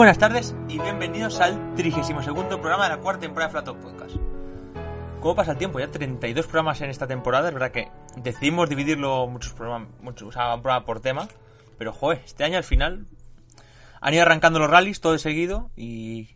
[0.00, 4.16] Buenas tardes y bienvenidos al 32 programa de la cuarta temporada de Flato Podcast.
[5.20, 5.78] ¿Cómo pasa el tiempo?
[5.78, 7.48] Ya 32 programas en esta temporada.
[7.48, 11.28] Es verdad que decidimos dividirlo muchos programas, muchos, o sea, un programa por tema.
[11.76, 13.08] Pero, joder, este año al final
[14.00, 15.70] han ido arrancando los rallies todo de seguido.
[15.76, 16.30] Y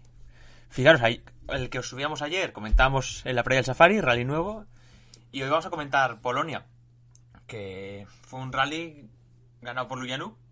[0.69, 4.67] fijaros, ahí, el que os subíamos ayer, comentamos en la playa del Safari, rally nuevo.
[5.33, 6.67] Y hoy vamos a comentar Polonia,
[7.47, 9.09] que fue un rally
[9.62, 10.44] ganado por Luyanuk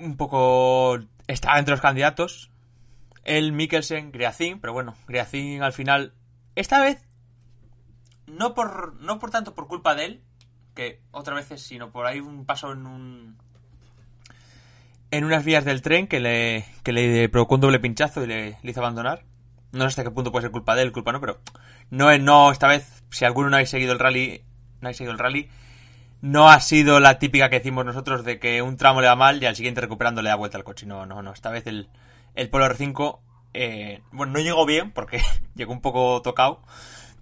[0.00, 2.50] un poco estaba entre los candidatos.
[3.24, 6.14] El Mikkelsen, Greacin, pero bueno, Greacin al final,
[6.56, 7.06] esta vez,
[8.26, 10.22] no por, no por tanto por culpa de él,
[10.74, 13.36] que otra vez sino por ahí un paso en un
[15.10, 18.58] en unas vías del tren que le, que le provocó un doble pinchazo y le,
[18.62, 19.24] hizo abandonar.
[19.72, 21.40] No sé hasta qué punto puede ser culpa de él, culpa no, pero
[21.90, 24.42] no, no esta vez, si alguno no ha seguido el rally,
[24.80, 25.48] no ha seguido el rally,
[26.20, 29.42] no ha sido la típica que decimos nosotros de que un tramo le va mal
[29.42, 30.86] y al siguiente recuperando le da vuelta al coche.
[30.86, 31.32] No, no, no.
[31.32, 31.88] Esta vez el,
[32.34, 33.20] el Polo R5,
[33.54, 35.22] eh, bueno, no llegó bien porque
[35.54, 36.62] llegó un poco tocado,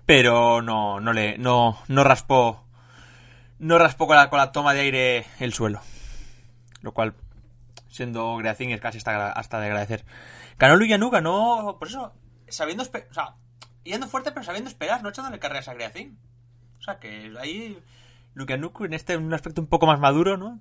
[0.06, 2.64] pero no, no le, no, no raspó,
[3.58, 5.80] no raspó con la, con la toma de aire el suelo.
[6.80, 7.14] Lo cual,
[7.88, 10.04] siendo Greacín, es casi hasta, hasta de agradecer.
[10.58, 12.12] Ganó Luyanu, ganó, por eso,
[12.48, 13.34] sabiendo, o sea,
[13.84, 16.18] yendo fuerte pero sabiendo esperar, no echándole carreras a Greacín.
[16.78, 17.78] O sea, que ahí
[18.46, 20.60] Nuku en este un aspecto un poco más maduro, ¿no?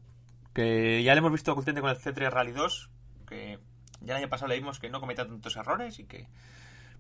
[0.54, 2.90] Que ya le hemos visto contente con el C3 Rally 2,
[3.28, 3.60] que
[4.02, 6.28] ya el año pasado le vimos que no cometía tantos errores y que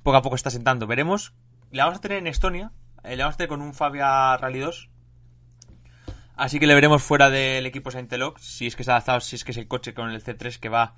[0.04, 0.88] poco a poco está sentando.
[0.88, 1.34] Veremos.
[1.72, 2.72] Le vamos a tener en Estonia,
[3.04, 4.90] eh, le vamos a tener con un Fabia Rally 2.
[6.36, 9.36] Así que le veremos fuera del equipo Sainteloc, si es que se ha adaptado, si
[9.36, 10.96] es que es el coche con el C3 que va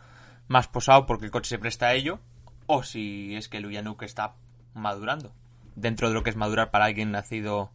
[0.49, 2.19] más posado porque el coche se presta a ello,
[2.67, 4.35] o si es que el Uyanuk está
[4.73, 5.33] madurando,
[5.75, 7.71] dentro de lo que es madurar para alguien nacido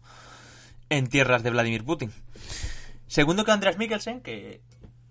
[0.97, 2.13] en tierras de Vladimir Putin.
[3.07, 4.63] Segundo que Andreas Mikkelsen, que,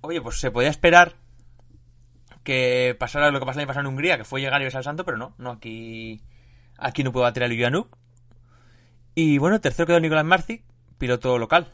[0.02, 1.16] oye, pues se podía esperar
[2.44, 4.84] que pasara lo que pasó el año en Hungría, que fue llegar y besar al
[4.84, 6.22] santo, pero no, no, aquí,
[6.78, 7.98] aquí no pudo bater a Ljuanuk.
[9.16, 10.64] Y bueno, tercero quedó Nicolás Marci,
[10.98, 11.72] piloto local.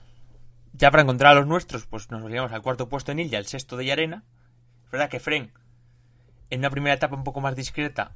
[0.74, 3.46] Ya para encontrar a los nuestros, pues nos llevamos al cuarto puesto en Ilya, el
[3.46, 4.24] sexto de Yarena.
[4.86, 5.52] Es verdad que Fren,
[6.50, 8.12] en una primera etapa un poco más discreta,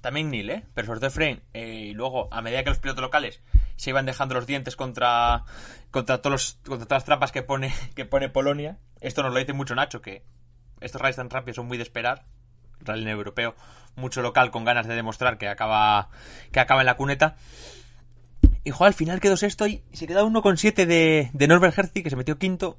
[0.00, 0.64] también Nil, ¿eh?
[0.74, 3.40] Pero sobre todo Fren, eh, y luego, a medida que los pilotos locales
[3.76, 5.44] se iban dejando los dientes contra,
[5.90, 8.78] contra, todos contra todas las trampas que pone, que pone Polonia.
[9.00, 10.22] Esto nos lo dice mucho Nacho, que
[10.80, 12.24] estos rallies tan rápidos son muy de esperar.
[12.84, 13.54] Rally europeo,
[13.94, 16.10] mucho local con ganas de demostrar que acaba,
[16.50, 17.36] que acaba en la cuneta.
[18.64, 21.78] Y jo, al final quedó sexto y se queda uno con siete de, de Norbert
[21.78, 22.78] Herzi, que se metió quinto.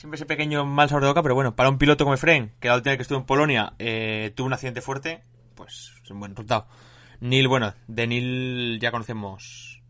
[0.00, 2.76] Siempre ese pequeño mal sabor boca, pero bueno, para un piloto como Efren, que la
[2.76, 5.22] última vez que estuvo en Polonia eh, tuvo un accidente fuerte,
[5.54, 6.66] pues es un buen resultado.
[7.20, 9.82] Neil, bueno, de Neil ya conocemos.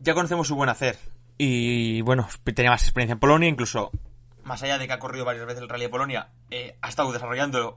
[0.00, 0.98] Ya conocemos su buen hacer.
[1.38, 3.92] Y bueno, tenía más experiencia en Polonia, incluso
[4.42, 7.12] más allá de que ha corrido varias veces el Rally de Polonia, eh, ha estado
[7.12, 7.76] desarrollando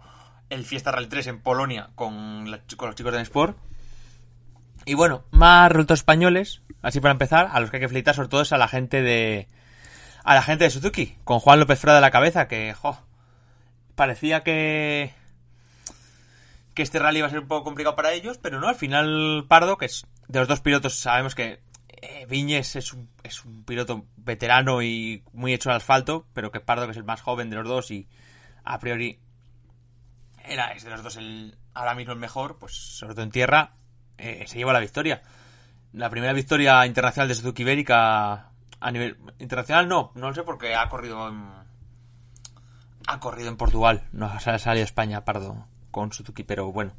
[0.50, 3.56] el Fiesta Rally 3 en Polonia con, los chicos de Sport.
[4.86, 8.30] Y bueno, más resultados españoles, así para empezar, a los que hay que felicitar sobre
[8.30, 9.48] todo es a la gente de
[10.24, 12.98] a la gente de Suzuki, con Juan López Frada de la cabeza, que jo,
[13.96, 15.14] parecía que
[16.74, 19.46] que este rally va a ser un poco complicado para ellos, pero no, al final
[19.48, 21.62] Pardo, que es de los dos pilotos, sabemos que
[22.02, 26.86] eh, es un, es un piloto veterano y muy hecho al asfalto, pero que Pardo,
[26.86, 28.08] que es el más joven de los dos y
[28.64, 29.20] a priori
[30.46, 33.74] era, es de los dos el, ahora mismo el mejor, pues sobre todo en tierra,
[34.18, 35.22] eh, se lleva la victoria.
[35.94, 38.51] La primera victoria internacional de Suzuki Ibérica
[38.82, 41.50] a nivel internacional no, no lo sé porque ha corrido en,
[43.08, 46.94] ha corrido en Portugal, no ha salido a España, Pardo con Suzuki, pero bueno,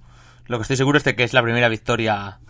[0.46, 2.40] lo que estoy seguro es de que es la primera victoria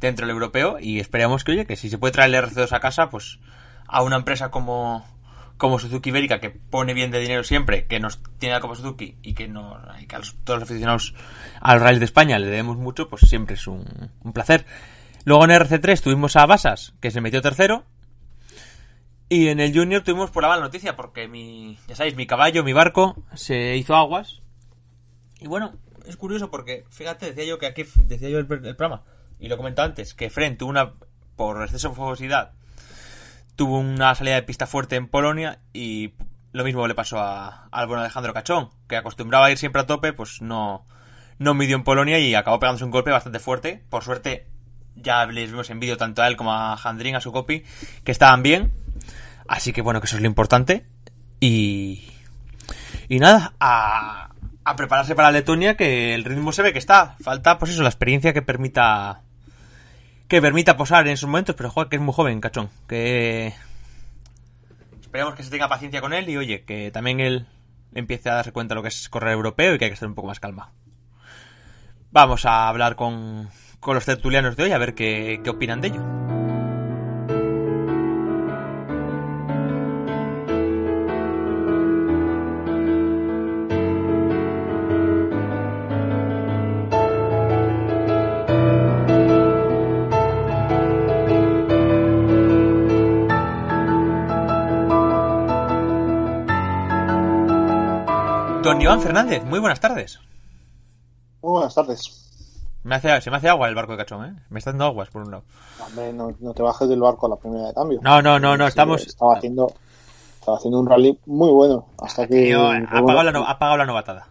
[0.00, 2.80] dentro del europeo y esperamos que, oye, que si se puede traer el RC2 a
[2.80, 3.38] casa, pues
[3.86, 5.06] a una empresa como,
[5.56, 9.34] como Suzuki Ibérica, que pone bien de dinero siempre, que nos tiene como Suzuki y
[9.34, 11.14] que, no, que a todos los aficionados
[11.60, 13.84] al Rally de España le debemos mucho, pues siempre es un,
[14.34, 14.66] placer.
[15.24, 17.84] Luego en RC3 tuvimos a Basas, que se metió tercero.
[19.28, 22.64] Y en el Junior tuvimos por la mala noticia, porque mi, ya sabéis, mi caballo,
[22.64, 24.42] mi barco, se hizo aguas.
[25.40, 25.72] Y bueno,
[26.06, 29.02] es curioso porque, fíjate, decía yo que aquí, decía yo el, programa,
[29.38, 30.94] y lo comentado antes, que Fren tuvo una,
[31.36, 32.52] por exceso de fogosidad,
[33.56, 36.14] tuvo una salida de pista fuerte en Polonia y
[36.52, 39.86] lo mismo le pasó a, al buen Alejandro Cachón, que acostumbraba a ir siempre a
[39.86, 40.84] tope, pues no,
[41.38, 43.84] no midió en Polonia y acabó pegándose un golpe bastante fuerte.
[43.88, 44.46] Por suerte,
[44.96, 47.64] ya les vimos en vídeo tanto a él como a Jandrin, a su copy,
[48.04, 48.72] que estaban bien.
[49.48, 50.86] Así que bueno, que eso es lo importante.
[51.40, 52.08] Y.
[53.08, 54.30] Y nada, a,
[54.64, 57.16] a prepararse para Letonia, que el ritmo se ve que está.
[57.20, 59.22] Falta, pues eso, la experiencia que permita.
[60.28, 62.70] Que permita posar en esos momentos, pero joder, que es muy joven, cachón.
[62.88, 63.54] Que.
[65.00, 67.46] Esperemos que se tenga paciencia con él y oye, que también él
[67.94, 70.08] empiece a darse cuenta de lo que es correr europeo y que hay que estar
[70.08, 70.72] un poco más calma.
[72.10, 73.50] Vamos a hablar con,
[73.82, 76.00] con los tertulianos de hoy a ver qué, qué opinan de ello.
[98.62, 100.20] Don Iván Fernández, muy buenas tardes.
[101.42, 102.31] Muy buenas tardes.
[102.84, 104.34] Me hace, se me hace agua el barco de cachón, ¿eh?
[104.50, 105.44] Me está dando aguas por un lado.
[105.86, 108.00] Hombre, no, no te bajes del barco a la primera de cambio.
[108.02, 109.06] No, no, no, no, estamos...
[109.06, 109.72] Estaba haciendo,
[110.40, 111.86] estaba haciendo un rally muy bueno.
[112.00, 112.42] Hasta que.
[112.46, 114.28] Tío, ha, bueno, la, ha la novatada.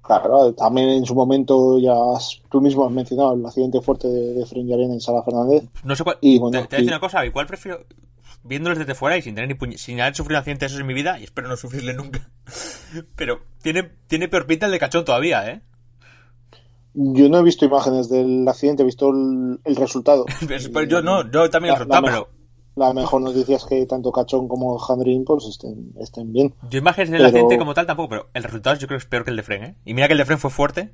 [0.00, 4.34] Claro, también en su momento ya has- tú mismo has mencionado el accidente fuerte de,
[4.34, 5.64] de Fren Yarena en Sala Fernández.
[5.82, 6.18] No sé cuál...
[6.20, 7.80] Y bueno, te, te voy a decir y- una cosa, igual prefiero...
[8.46, 11.18] Viéndolos desde fuera y sin tener ni puñ- sin haber sufrido accidentes en mi vida,
[11.18, 12.28] y espero no sufrirle nunca.
[13.16, 15.62] Pero tiene, tiene peor pinta el de cachón todavía, ¿eh?
[16.94, 20.24] Yo no he visto imágenes del accidente, he visto el, el resultado.
[20.48, 22.28] Pero Pues yo no, yo también La- el resultado, la pero...
[22.76, 26.52] La mejor noticia es que tanto Cachón como Jandrín pues estén, estén bien.
[26.70, 29.08] Yo imágenes del Pero- accidente como tal tampoco, pero el resultado yo creo que es
[29.08, 29.74] peor que el de Fren, ¿eh?
[29.84, 30.90] Y mira que el de Fren fue fuerte.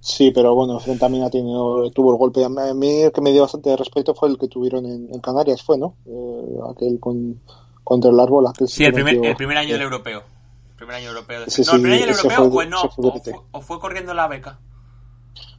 [0.00, 2.44] Sí, pero bueno, Fren también ha tenido, tuvo el golpe.
[2.44, 5.62] A mí el que me dio bastante respeto fue el que tuvieron en, en Canarias,
[5.62, 5.94] fue, ¿no?
[6.06, 7.40] Eh, aquel con,
[7.84, 10.22] contra el árbol, aquel Sí, el primer, metió- el primer año del europeo.
[10.70, 11.40] El primer año europeo.
[11.44, 13.24] de- Sí, no, el primer año del europeo fue- o no, ese fue o DPT.
[13.30, 14.58] fue, o fue corriendo la beca.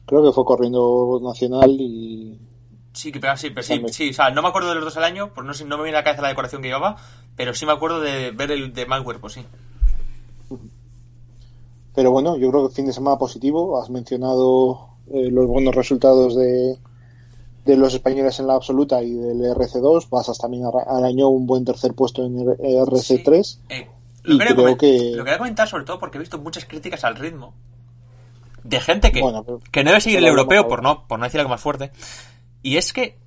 [0.05, 2.39] Creo que fue corriendo nacional y
[2.93, 4.97] Sí, que pega, sí, pero sí, sí, o sea, no me acuerdo de los dos
[4.97, 6.97] al año, pues no sé, no me viene a la cabeza la decoración que llevaba,
[7.35, 9.43] pero sí me acuerdo de ver el de mal cuerpo, sí.
[11.95, 13.79] Pero bueno, yo creo que fin de semana positivo.
[13.81, 16.77] Has mencionado eh, los buenos resultados de,
[17.65, 20.09] de los españoles en la absoluta y del RC2.
[20.09, 22.47] Basas también ara- arañó un buen tercer puesto en el
[22.87, 23.57] RC3.
[23.69, 23.87] Eh,
[24.25, 26.65] Y lo, quería creo comen- que- lo quería comentar sobre todo porque he visto muchas
[26.65, 27.53] críticas al ritmo
[28.63, 31.25] de gente que, Bueno, pero- que no debe seguir el europeo por no, por no
[31.25, 31.91] decir algo más fuerte.
[32.61, 33.17] Y es que,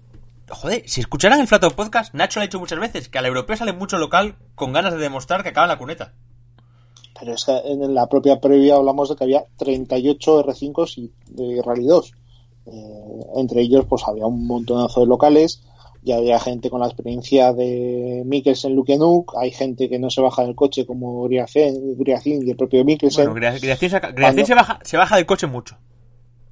[0.51, 3.57] joder, si escucharan el Flato Podcast, Nacho lo ha dicho muchas veces, que al europeo
[3.57, 6.13] sale mucho local con ganas de demostrar que acaba en la cuneta.
[7.19, 11.63] Pero es que en la propia previa hablamos de que había 38 R5s y de
[11.65, 12.13] Rally 2.
[12.67, 12.71] Eh,
[13.37, 15.63] entre ellos, pues había un montonazo de locales.
[16.07, 19.35] Ya había gente con la experiencia de Mikkelsen Lukenuk.
[19.37, 23.25] Hay gente que no se baja del coche, como Griacin, Griacin y el propio Mikkelsen.
[23.33, 23.59] Bueno, Cuando-
[24.15, 25.77] Griacín se, baja, se baja del coche mucho.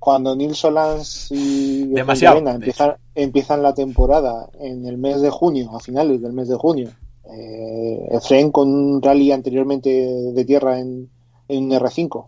[0.01, 5.71] Cuando Nils Solans y Demasiado, de empiezan, empiezan la temporada en el mes de junio,
[5.73, 6.91] a finales del mes de junio,
[7.33, 11.09] eh, Efren con un rally anteriormente de tierra en,
[11.47, 12.27] en un R5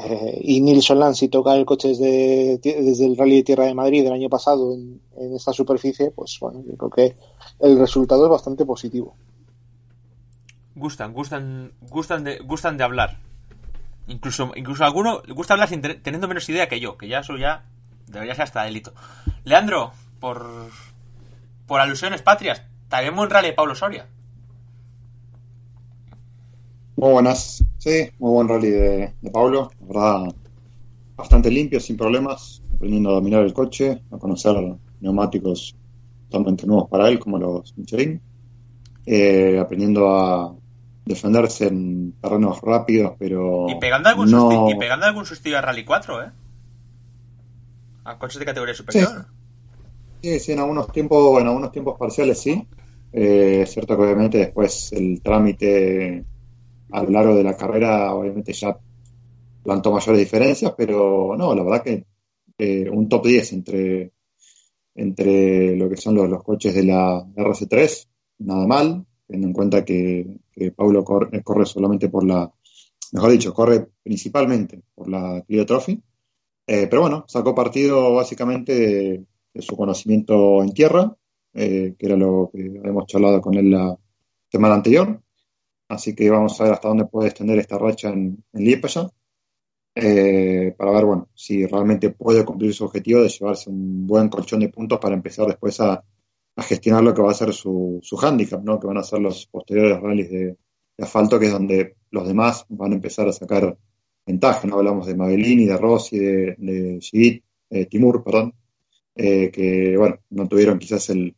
[0.00, 3.74] eh, y Nils Solans y toca el coche desde, desde el rally de tierra de
[3.74, 7.16] Madrid del año pasado en, en esta superficie, pues bueno, yo creo que
[7.58, 9.16] el resultado es bastante positivo.
[10.76, 13.18] Gustan, gustan, gustan de, gustan de hablar.
[14.06, 17.18] Incluso, incluso a alguno le gusta hablar sin teniendo menos idea que yo, que ya
[17.18, 17.64] eso ya
[18.06, 18.92] debería ser hasta delito.
[19.42, 20.70] Leandro, por,
[21.66, 24.06] por alusiones patrias, también buen rally de Pablo Soria.
[26.94, 30.36] Muy buenas, sí, muy buen rally de, de Pablo, la verdad,
[31.16, 34.56] bastante limpio, sin problemas, aprendiendo a dominar el coche, a conocer
[35.00, 35.76] neumáticos
[36.28, 38.22] totalmente nuevos para él, como los Michelin,
[39.06, 40.56] eh, aprendiendo a
[41.04, 44.48] defenderse en terrenos rápidos, pero Y pegando algún, no...
[44.50, 46.32] susti- y pegando algún sustituto a Rally 4, ¿eh?
[48.10, 49.10] A coches de categoría superior.
[50.20, 52.68] Sí, sí, en algunos tiempos, en algunos tiempos parciales sí.
[53.12, 56.26] Eh, es cierto que obviamente después el trámite
[56.90, 58.78] a lo largo de la carrera obviamente ya
[59.62, 62.04] plantó mayores diferencias, pero no, la verdad que
[62.58, 64.12] eh, un top 10 entre,
[64.94, 69.84] entre lo que son los, los coches de la RC3, nada mal, teniendo en cuenta
[69.84, 70.26] que,
[70.74, 72.50] Paulo corre, corre solamente por la,
[73.12, 76.02] mejor dicho, corre principalmente por la Clio Trophy.
[76.66, 78.74] Eh, pero bueno, sacó partido básicamente
[79.54, 81.16] de, su conocimiento en tierra,
[81.52, 83.96] eh, que era lo que habíamos charlado con él la
[84.50, 85.20] semana anterior.
[85.88, 89.10] Así que vamos a ver hasta dónde puede extender esta racha en, en Liepaja,
[90.00, 94.60] eh, para ver, bueno, si realmente puede cumplir su objetivo de llevarse un buen colchón
[94.60, 96.04] de puntos para empezar después a,
[96.58, 98.80] gestionar lo que va a ser su, su handicap, ¿no?
[98.80, 100.56] Que van a ser los posteriores rallies de,
[100.98, 103.76] asfalto, que es donde los demás van a empezar a sacar
[104.26, 104.76] ventaja, ¿no?
[104.76, 108.54] Hablamos de Mabellini, de Rossi, de, de eh, Timur, perdón,
[109.14, 111.34] eh, que, bueno, no tuvieron quizás el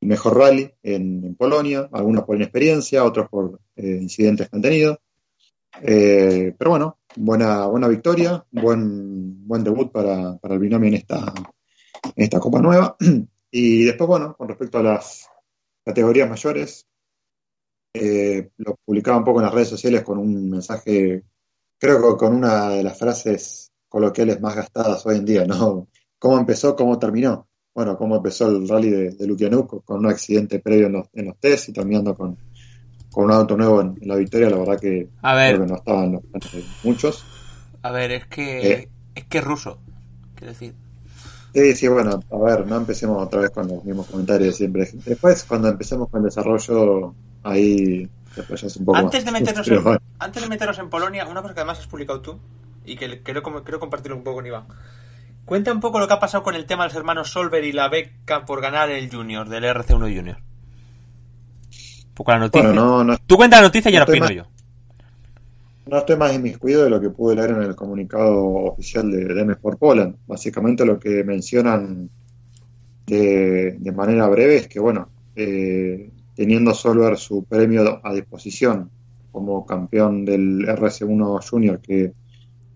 [0.00, 5.00] mejor rally en, en, Polonia, algunos por inexperiencia, otros por eh, incidentes que han tenido.
[5.82, 11.32] Eh, pero bueno, buena, buena victoria, buen, buen debut para, para el binomio en esta,
[12.16, 12.96] esta Copa Nueva.
[13.52, 15.28] Y después, bueno, con respecto a las
[15.84, 16.86] categorías mayores,
[17.92, 21.24] eh, lo publicaba un poco en las redes sociales con un mensaje,
[21.76, 25.88] creo que con una de las frases coloquiales más gastadas hoy en día, ¿no?
[26.20, 27.49] ¿Cómo empezó, cómo terminó?
[27.74, 31.26] Bueno, cómo empezó el rally de, de Lukianuk con un accidente previo en los, en
[31.26, 32.36] los test y terminando con,
[33.10, 35.54] con un auto nuevo en, en la victoria, la verdad que A ver.
[35.54, 37.24] creo que no estaban los planes de muchos.
[37.82, 38.72] A ver, es que.
[38.72, 38.88] Eh.
[39.14, 39.78] Es que es ruso.
[40.34, 40.74] Quiero decir.
[41.52, 44.88] Sí, sí, bueno, a ver, no empecemos otra vez con los mismos comentarios de siempre.
[45.04, 49.78] Después, cuando empecemos con el desarrollo, ahí después es un poco Antes de, meternos Pero
[49.78, 52.38] en, bueno, antes de meternos en Polonia, una cosa que además has publicado tú
[52.84, 54.64] y que quiero, quiero compartirlo un poco con Iván.
[55.50, 57.72] Cuenta un poco lo que ha pasado con el tema de los hermanos Solver y
[57.72, 60.36] la beca por ganar el Junior, del RC1 Junior.
[62.06, 62.68] Un poco la noticia.
[62.68, 64.44] bueno, no, no, Tú cuenta la noticia y estoy opino más- yo.
[65.86, 69.40] no estoy más inmiscuido de lo que pude leer en el comunicado oficial de, de
[69.40, 70.14] M Sport Poland.
[70.28, 72.08] Básicamente lo que mencionan
[73.08, 78.88] de, de manera breve es que, bueno, eh, teniendo Solver su premio a disposición
[79.32, 82.12] como campeón del RC1 Junior, que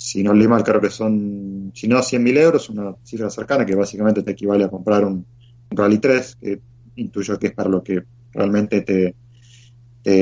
[0.04, 3.74] si no leí mal creo que son, si no 100.000 euros, una cifra cercana que
[3.74, 5.24] básicamente te equivale a comprar un,
[5.70, 6.60] Rally 3, que
[6.96, 8.02] intuyo que es para lo que
[8.34, 9.14] realmente te,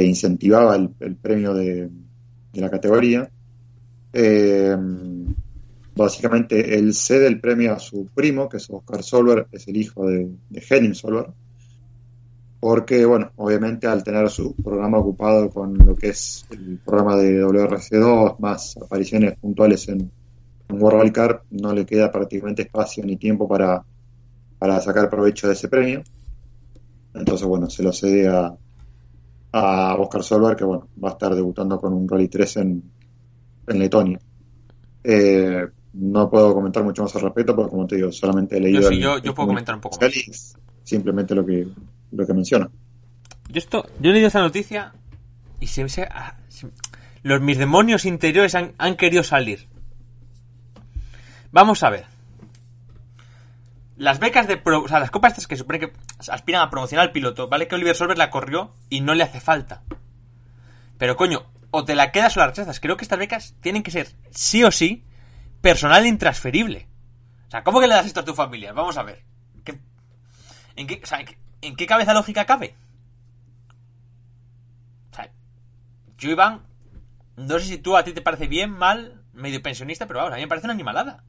[0.04, 1.90] incentivaba el, premio de,
[2.52, 3.28] de la categoría.
[4.12, 4.76] Eh,
[5.96, 10.06] básicamente él cede el premio a su primo, que es Oscar Solver, es el hijo
[10.06, 11.26] de, de Henning Solver,
[12.62, 17.44] porque, bueno, obviamente al tener su programa ocupado con lo que es el programa de
[17.44, 20.08] WRC2, más apariciones puntuales en,
[20.68, 23.84] en World Rally Car, no le queda prácticamente espacio ni tiempo para,
[24.60, 26.04] para sacar provecho de ese premio.
[27.14, 28.54] Entonces, bueno, se lo cede a,
[29.54, 32.80] a Oscar Solver, que bueno, va a estar debutando con un Rally 3 en,
[33.66, 34.20] en Letonia.
[35.02, 38.82] Eh, no puedo comentar mucho más al respecto, porque como te digo, solamente he leído.
[38.82, 40.14] Yo sí, el- yo, el puedo comentar un poco más.
[40.84, 41.66] Simplemente lo que,
[42.12, 42.70] lo que menciona.
[43.48, 44.92] Yo, esto, yo he leído esta noticia
[45.60, 46.36] y se, ah,
[47.22, 49.68] los mis demonios interiores han, han querido salir.
[51.50, 52.06] Vamos a ver.
[53.96, 55.92] Las becas de pro- o sea, las copas estas que supone que
[56.28, 59.40] aspiran a promocionar al piloto, vale que Oliver Solver la corrió y no le hace
[59.40, 59.82] falta.
[60.98, 62.80] Pero coño, o te la quedas o la rechazas.
[62.80, 65.04] Creo que estas becas tienen que ser sí o sí
[65.60, 66.88] personal intransferible.
[67.48, 68.72] O sea, ¿cómo que le das esto a tu familia?
[68.72, 69.22] Vamos a ver.
[69.64, 69.78] ¿Qué-
[70.74, 72.74] ¿En qué, o sea, ¿en qué- ¿en qué cabeza lógica cabe?
[75.10, 75.30] O sea,
[76.18, 76.60] yo, Iván,
[77.36, 80.36] no sé si tú a ti te parece bien, mal, medio pensionista, pero vamos, a
[80.36, 81.24] mí me parece una animalada.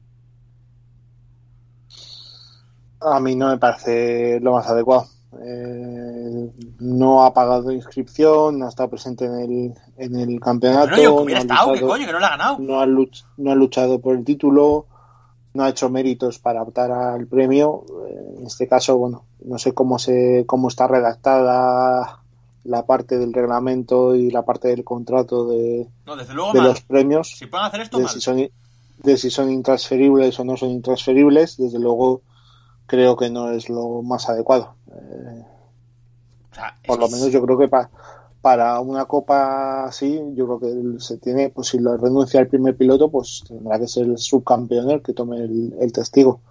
[3.00, 5.06] A mí no me parece lo más adecuado.
[5.42, 10.86] Eh, no ha pagado inscripción, no está presente en el, en el campeonato.
[10.90, 12.58] Pero no, yo que hubiera no ha estado, que coño, que no la ha ganado.
[12.60, 14.86] no ha, luch- no ha luchado por el título,
[15.54, 17.84] no ha hecho méritos para optar al premio.
[18.08, 22.20] Eh, En este caso, bueno, no sé cómo se cómo está redactada
[22.64, 26.68] la parte del reglamento y la parte del contrato de, No, desde luego de mal.
[26.68, 28.12] los premios, Si pueden hacer esto, de mal.
[28.12, 28.48] si son
[29.02, 31.56] de si son intransferibles o no son intransferibles.
[31.56, 32.22] Desde luego,
[32.86, 34.74] creo que no es lo más adecuado.
[34.90, 35.44] Eh,
[36.50, 37.90] O sea, por lo menos yo creo que pa-
[38.44, 42.76] para una copa así, yo creo que se tiene, pues si lo renuncia el primer
[42.76, 46.42] piloto, pues tendrá que ser el subcampeón el que tome el, el testigo.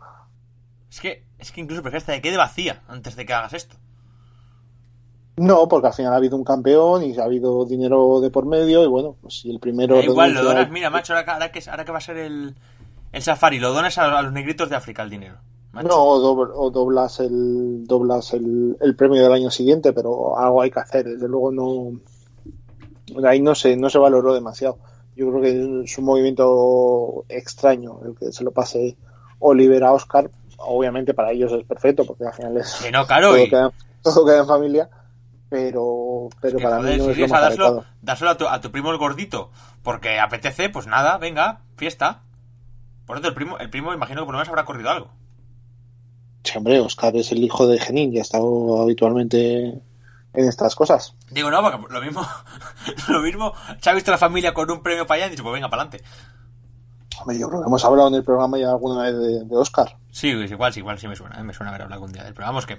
[0.89, 3.75] es que, es que incluso prefiero hasta que quede vacía antes de que hagas esto.
[5.38, 8.83] No, porque al final ha habido un campeón y ha habido dinero de por medio
[8.83, 10.01] y bueno, pues si el primero...
[10.01, 12.55] Igual, lo donas, mira, macho, ahora que, ahora que, ahora que va a ser el,
[13.12, 15.38] el safari, lo donas a, a los negritos de África el dinero.
[15.74, 15.88] Macho.
[15.88, 20.62] No, o, dob- o doblas, el, doblas el, el premio del año siguiente, pero algo
[20.62, 21.06] hay que hacer.
[21.06, 22.00] Desde luego no...
[23.27, 24.80] Ahí no se, no se valoró demasiado.
[25.15, 28.98] Yo creo que es un movimiento extraño el que se lo pase
[29.39, 30.32] Oliver a Oscar.
[30.58, 34.25] Obviamente para ellos es perfecto, porque al final es no, claro, todo, y- queda, todo
[34.25, 34.89] queda en familia,
[35.50, 37.44] pero, pero para joder, mí no si es lo quieres más
[38.30, 39.51] a tu, a tu primo el gordito,
[39.84, 42.22] porque apetece, pues nada, venga, fiesta.
[43.06, 45.10] Por eso el primo, el primo imagino que por lo menos habrá corrido algo.
[46.43, 49.81] Sí, hombre, Oscar es el hijo de Genin y ha estado habitualmente
[50.33, 51.15] en estas cosas.
[51.31, 52.27] Digo, no, porque lo mismo,
[53.07, 55.53] lo mismo, se ha visto la familia con un premio para allá y dicho, pues
[55.53, 56.05] venga, para adelante.
[57.19, 59.97] Hombre, yo creo que hemos hablado en el programa ya alguna vez de, de Oscar.
[60.12, 61.43] Sí, es igual, sí, igual sí me suena, ¿eh?
[61.43, 62.75] me suena haber hablado algún día del pero vamos que,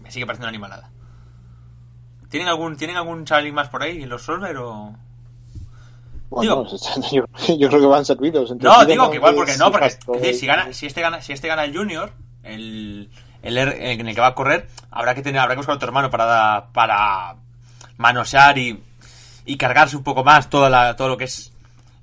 [0.00, 0.90] me sigue pareciendo una animalada.
[2.30, 4.96] ¿Tienen algún, ¿tienen algún chavalín más por ahí en los Solver o...?
[6.30, 6.78] Bueno, Digo-
[7.12, 8.50] yo, yo creo que van servidos.
[8.50, 11.32] entre No, digo que igual porque no, porque decir, si gana, si este gana, si
[11.32, 12.12] este gana el Junior,
[12.46, 13.10] el,
[13.42, 15.76] el R- en el que va a correr, habrá que tener, habrá que buscar a
[15.76, 17.36] otro hermano para para
[17.96, 18.82] manosear y,
[19.44, 21.52] y cargarse un poco más toda la, todo lo que es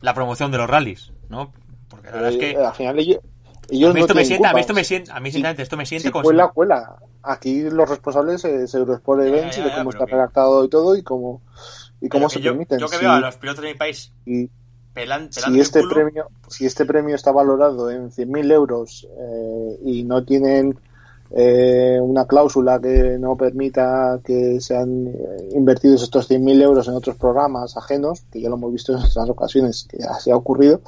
[0.01, 1.51] la promoción de los rallies, ¿no?
[1.89, 3.19] Porque la verdad es eh, que al final ellos,
[3.69, 5.33] Ellos A mí no esto me sienta, a mí esto me sienta, a mí Sí.
[5.33, 6.95] sinceramente esto me siente Si como cuela, si- cuela.
[7.25, 11.03] Aquí los responsables es Eurosport Events y de cómo está que- redactado y todo y
[11.03, 11.41] cómo,
[12.01, 12.79] y cómo se yo, permiten.
[12.79, 14.49] yo que veo a los pilotos de mi país y-
[14.93, 20.03] pelan, si este culo, premio si este premio está valorado en 100.000 euros eh, y
[20.03, 20.77] no tienen
[21.35, 27.15] eh, una cláusula que no permita que sean eh, invertidos estos 100.000 euros en otros
[27.15, 30.81] programas ajenos, que ya lo hemos visto en otras ocasiones que así ha ocurrido,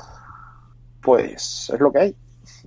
[1.02, 2.16] pues es lo que hay.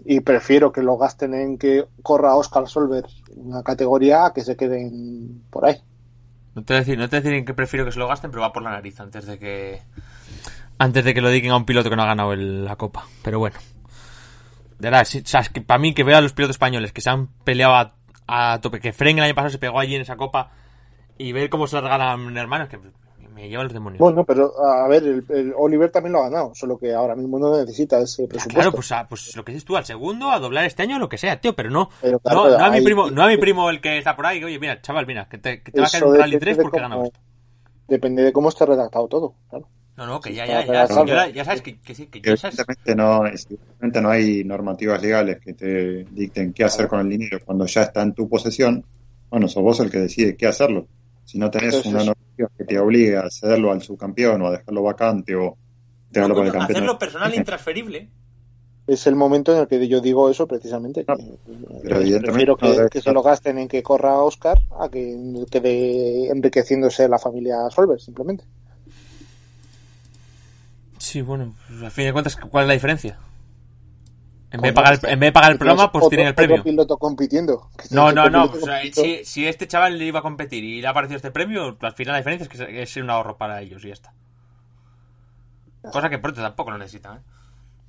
[0.04, 3.04] Y prefiero que lo gasten en que corra Oscar Solver
[3.36, 5.80] una categoría A que se queden por ahí.
[6.54, 7.98] No te voy a decir, no te voy a decir en qué prefiero que se
[8.00, 9.82] lo gasten, pero va por la nariz antes de que
[10.78, 13.04] antes de que lo dediquen a un piloto que no ha ganado el- la copa.
[13.22, 13.56] Pero bueno.
[14.78, 16.92] De verdad, sí, o sea, es que para mí que vea a los pilotos españoles
[16.92, 17.94] que se han peleado a,
[18.52, 20.50] a tope, que Fren el año pasado se pegó allí en esa copa
[21.16, 22.78] y ver cómo se la regalan hermanos, que
[23.34, 23.98] me lleva los demonios.
[23.98, 27.38] Bueno, pero a ver, el, el Oliver también lo ha ganado, solo que ahora mismo
[27.40, 28.54] no necesita ese Ya, presupuesto.
[28.60, 31.08] claro, pues, a- pues lo que dices tú, al segundo, a doblar este año, lo
[31.08, 33.28] que sea, tío, pero no, Pero claro, no, pero no a mi primo, no a
[33.28, 35.72] mi primo el que está por ahí, que, oye, mira, chaval, mira, que te, que
[35.72, 37.12] te va a caer un Rally depende 3 de porque esto.
[37.88, 39.66] Depende de cómo esté redactado todo, claro.
[39.98, 42.56] No, no, que ya, ya, ya, ya, ya sabes que, que sí, que sabes.
[42.94, 47.66] no, evidentemente no hay normativas legales que te dicten qué hacer con el dinero cuando
[47.66, 48.84] ya está en tu posesión.
[49.28, 50.86] Bueno, sos vos el que decide qué hacerlo.
[51.24, 54.84] Si no tenés una normativa que te obligue a cederlo al subcampeón o a dejarlo
[54.84, 55.56] vacante o
[56.10, 56.76] dejarlo No, para el campeón.
[56.76, 58.08] hacerlo personal intransferible.
[58.86, 61.04] Es el momento en el que yo digo eso precisamente.
[61.08, 61.24] No, que,
[61.82, 65.18] pero prefiero que, no debe que se lo gasten en que corra Oscar a que
[65.50, 68.44] quede enriqueciéndose la familia Solver, simplemente.
[71.08, 73.18] Sí, bueno, pues, al fin de cuentas, ¿cuál es la diferencia?
[74.50, 76.32] En vez de pagar, el- en vez de pagar el programa, pues otro- tienen el
[76.32, 76.62] otro premio.
[76.64, 77.70] piloto compitiendo.
[77.90, 78.44] No, no, no.
[78.44, 79.18] o sea, compitiendo.
[79.20, 81.92] si, si este chaval le iba a competir y le ha aparecido este premio, al
[81.94, 84.12] final la diferencia es que es- un ahorro para ellos y ya está.
[85.92, 87.20] Cosa que pronto tampoco lo necesitan, ¿eh?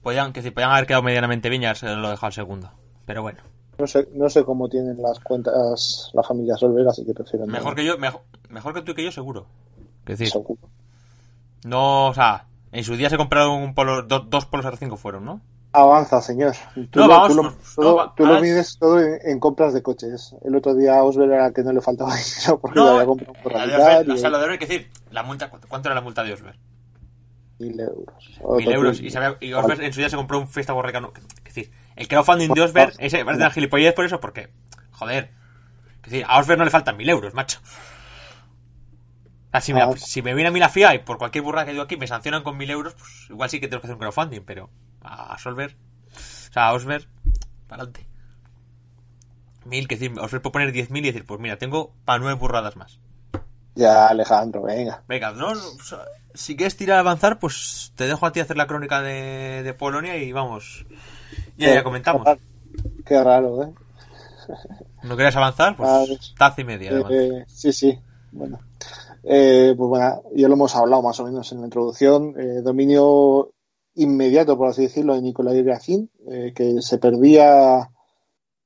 [0.01, 2.71] Podían, que si podían haber quedado medianamente bien, ya se lo dejado al segundo.
[3.05, 3.39] Pero bueno,
[3.77, 7.51] No sé, no sé cómo tienen las cuentas la familia Solver, así que prefiero no-
[7.51, 9.47] mejor que yo, mejor, mejor que tú y que yo, seguro.
[10.05, 10.59] Es decir, seguro.
[11.65, 15.25] no, o sea, en su día se compraron un polo, do- dos polos R5 fueron,
[15.25, 15.41] ¿no?
[15.71, 16.55] Avanza, señor.
[16.89, 19.19] Tú, No, lo, vamos, tú lo- todo- no, va- tú lo ahora- mides todo en,
[19.23, 20.35] en compras de coches.
[20.43, 23.33] El otro día Osber era que no le faltaba dinero porque No, lo había comprado
[23.43, 25.87] por la de Osber, o y sea, lo de hay que decir, la multa, ¿cuánto
[25.89, 26.57] era la multa de Osber?
[27.59, 28.39] mil euros.
[28.57, 28.99] Mil euros.
[29.01, 31.11] Y, sabía- y en su día se compró un Fiesta Borrecano.
[31.45, 34.49] Es decir, el crowdfunding de Osber, ese parece una gilipollez por eso, porque,
[34.91, 35.31] joder.
[36.03, 37.59] Es decir, a Osber no le faltan mil euros, macho.
[39.61, 39.91] Si, me, Ah.
[39.97, 42.05] si me viene a mí la FIA y por cualquier burra que digo aquí me
[42.07, 44.69] sancionan con mil euros, pues igual sí que tengo que hacer un crowdfunding, pero
[45.01, 45.75] a Solver,
[46.15, 47.07] o sea, a Osber,
[47.67, 48.05] para adelante.
[49.65, 52.35] Mil, que decir, Osber puede poner diez mil y decir, pues mira, tengo para nueve
[52.39, 52.99] burradas más.
[53.75, 55.03] Ya, Alejandro, venga.
[55.07, 55.99] Venga, no, no, o sea,
[56.33, 59.73] si quieres tirar a avanzar, pues te dejo a ti hacer la crónica de, de
[59.73, 60.85] Polonia y vamos.
[61.57, 62.27] Ya, ya comentamos.
[63.05, 63.73] Qué raro, ¿eh?
[65.03, 65.75] ¿No querías avanzar?
[65.75, 66.91] Pues taza y media.
[66.91, 67.13] avanza.
[67.13, 67.99] Eh, sí, sí.
[68.31, 68.59] Bueno.
[69.23, 72.33] Eh, pues bueno, ya lo hemos hablado más o menos en la introducción.
[72.39, 73.51] Eh, dominio
[73.95, 77.89] inmediato, por así decirlo, de Nicolai Gracín, eh, que se perdía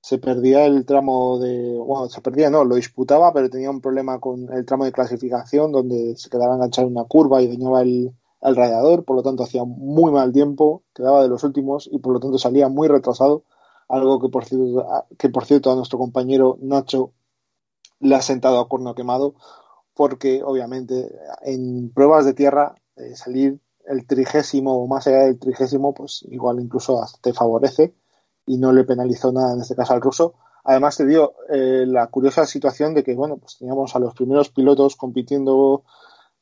[0.04, 4.20] se perdía el tramo de bueno se perdía no lo disputaba pero tenía un problema
[4.20, 8.14] con el tramo de clasificación donde se quedaba enganchado en una curva y dañaba el,
[8.42, 12.12] el radiador por lo tanto hacía muy mal tiempo quedaba de los últimos y por
[12.12, 13.46] lo tanto salía muy retrasado
[13.88, 14.86] algo que por cierto
[15.18, 17.12] que por cierto a nuestro compañero Nacho
[18.02, 19.36] le ha sentado a cuerno quemado
[19.94, 25.94] porque obviamente en pruebas de tierra eh, salir el trigésimo o más allá del trigésimo
[25.94, 27.94] pues igual incluso te favorece
[28.46, 30.36] y no le penalizó nada en este caso al ruso.
[30.64, 34.50] Además te dio eh, la curiosa situación de que bueno pues teníamos a los primeros
[34.50, 35.84] pilotos compitiendo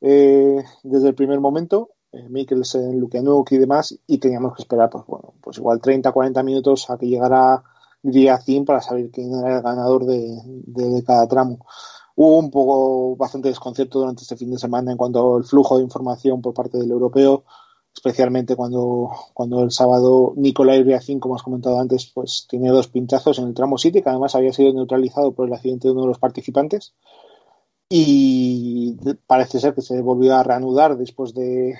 [0.01, 5.05] eh, desde el primer momento, eh, Mikkelsen, Lukianuk y demás, y teníamos que esperar pues
[5.07, 7.63] bueno pues igual 30-40 minutos a que llegara
[8.03, 11.65] Griazin para saber quién era el ganador de, de cada tramo.
[12.15, 15.83] Hubo un poco bastante desconcierto durante este fin de semana en cuanto al flujo de
[15.83, 17.43] información por parte del europeo
[17.93, 23.39] especialmente cuando, cuando el sábado Nicolai Riacin, como has comentado antes, pues tiene dos pinchazos
[23.39, 26.07] en el tramo 7, que además había sido neutralizado por el accidente de uno de
[26.07, 26.93] los participantes.
[27.89, 28.95] Y
[29.27, 31.75] parece ser que se volvió a reanudar después de.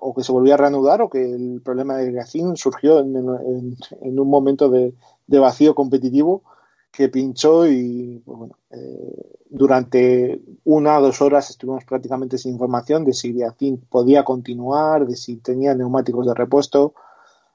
[0.00, 3.76] o que se volvió a reanudar, o que el problema de Riacin surgió en, en,
[4.00, 4.94] en, un momento de,
[5.26, 6.42] de, vacío competitivo
[6.90, 13.04] que pinchó y pues bueno, eh, durante una o dos horas estuvimos prácticamente sin información
[13.04, 16.94] de si Riacin podía continuar, de si tenía neumáticos de repuesto.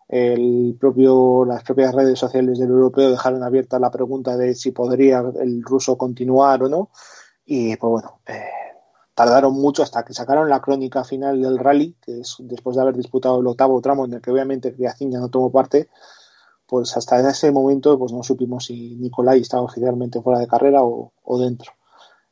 [0.08, 5.24] El propio, las propias redes sociales del europeo dejaron abierta la pregunta de si podría
[5.42, 6.90] el ruso continuar o no.
[7.46, 8.44] Y pues bueno, eh,
[9.16, 12.96] tardaron mucho hasta que sacaron la crónica final del rally, que es después de haber
[12.96, 15.90] disputado el octavo tramo en el que obviamente Riacin ya no tomó parte,
[16.68, 21.12] pues hasta ese momento pues no supimos si Nicolai estaba oficialmente fuera de carrera o,
[21.40, 21.72] dentro.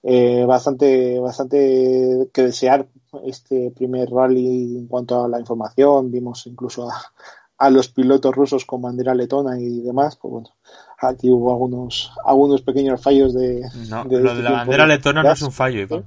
[0.02, 2.88] Eh, bastante, bastante que desear
[3.26, 6.12] este primer rally en cuanto a la información.
[6.12, 6.90] Vimos incluso
[7.58, 10.18] a, los pilotos rusos con bandera letona y demás.
[10.18, 10.50] Pues bueno,
[11.00, 13.62] aquí hubo algunos, algunos pequeños fallos de.
[13.88, 16.04] No, lo de la bandera letona no es un fallo, Iván.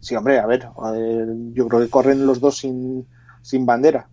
[0.00, 0.68] Sí, hombre, a ver,
[1.52, 3.06] yo creo que corren los dos sin,
[3.40, 4.08] sin bandera.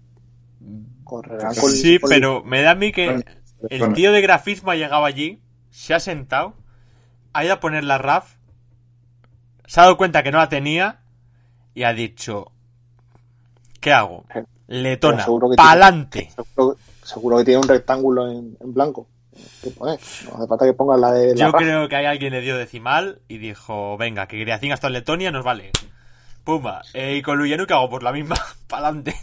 [1.09, 3.25] Correrán sí, pero me da a mí que
[3.69, 5.41] el tío de grafismo ha llegado allí,
[5.71, 6.53] se ha sentado,
[7.33, 8.35] ha ido a poner la RAF,
[9.65, 10.99] se ha dado cuenta que no la tenía
[11.73, 12.51] y ha dicho,
[13.79, 14.25] ¿qué hago?
[14.35, 15.25] Eh, letona,
[15.57, 16.31] pa'lante.
[17.03, 19.07] Seguro, que tiene un rectángulo en, blanco.
[19.79, 21.35] No hace falta que ponga la de.
[21.35, 24.93] Yo creo que hay alguien le dio decimal y dijo: Venga, que Griacín hasta en
[24.93, 25.71] Letonia nos vale.
[26.43, 26.83] Pumba.
[26.93, 28.35] Eh, y con Luyenu que hago por la misma,
[28.67, 29.15] pa'lante.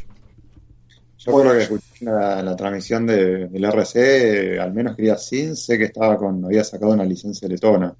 [1.18, 6.16] Yo creo que escuché la, transmisión de, del RC, al menos Griacín, sé que estaba
[6.18, 7.94] con, había sacado una licencia letona.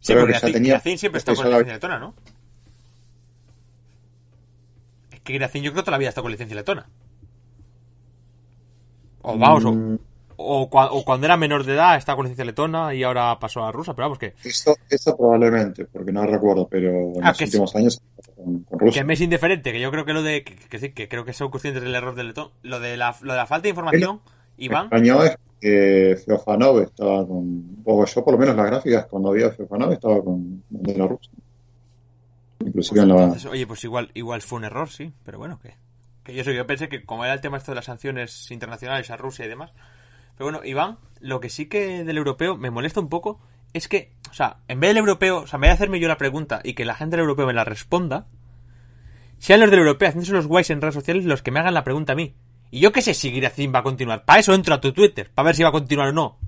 [0.00, 2.14] Sí, porque Griacín siempre está con licencia letona, ¿no?
[5.10, 6.86] Es que Griacín yo creo que toda la vida está con licencia letona.
[9.22, 9.98] O vamos, o,
[10.36, 10.68] o,
[11.04, 14.06] cuando era menor de edad estaba con licencia letona y ahora pasó a rusa, pero
[14.06, 14.34] vamos que...
[14.44, 18.02] Esto, esto probablemente, porque no recuerdo, pero en ah, los últimos años
[18.92, 20.44] que me es indiferente, que yo creo que lo de.
[20.44, 22.50] Que, sí, que creo que son conscientes del error del letón.
[22.62, 24.20] Lo de la, lo de la falta de información,
[24.56, 24.88] Iván.
[24.90, 27.78] El es que Feofanov estaba con.
[27.84, 31.30] O yo, por lo menos, las gráficas, cuando había Feofanov, estaba con la rusa.
[32.60, 33.36] Inclusive en la.
[33.50, 35.74] oye, pues igual, igual fue un error, sí, pero bueno, que.
[36.24, 39.16] Que yo, yo pensé que, como era el tema esto de las sanciones internacionales a
[39.16, 39.72] Rusia y demás.
[40.42, 43.38] Pero bueno, Iván, lo que sí que del europeo me molesta un poco
[43.74, 46.08] es que, o sea, en vez del europeo, o sea, en vez de hacerme yo
[46.08, 48.26] la pregunta y que la gente del europeo me la responda,
[49.38, 51.84] sean los del europeo haciéndose los guays en redes sociales los que me hagan la
[51.84, 52.34] pregunta a mí.
[52.72, 54.24] Y yo qué sé si Griacin va a continuar.
[54.24, 56.38] Para eso entro a tu Twitter, para ver si va a continuar o no.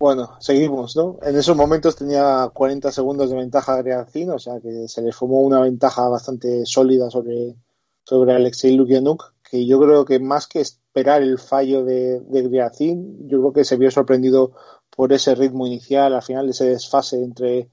[0.00, 1.20] Bueno, seguimos, ¿no?
[1.22, 5.42] En esos momentos tenía 40 segundos de ventaja Griacin, o sea que se le formó
[5.42, 7.54] una ventaja bastante sólida sobre,
[8.02, 10.60] sobre Alexei Lukianuk, que yo creo que más que
[10.94, 14.52] esperar el fallo de, de Griacin, yo creo que se vio sorprendido
[14.90, 17.68] por ese ritmo inicial, al final ese desfase entre,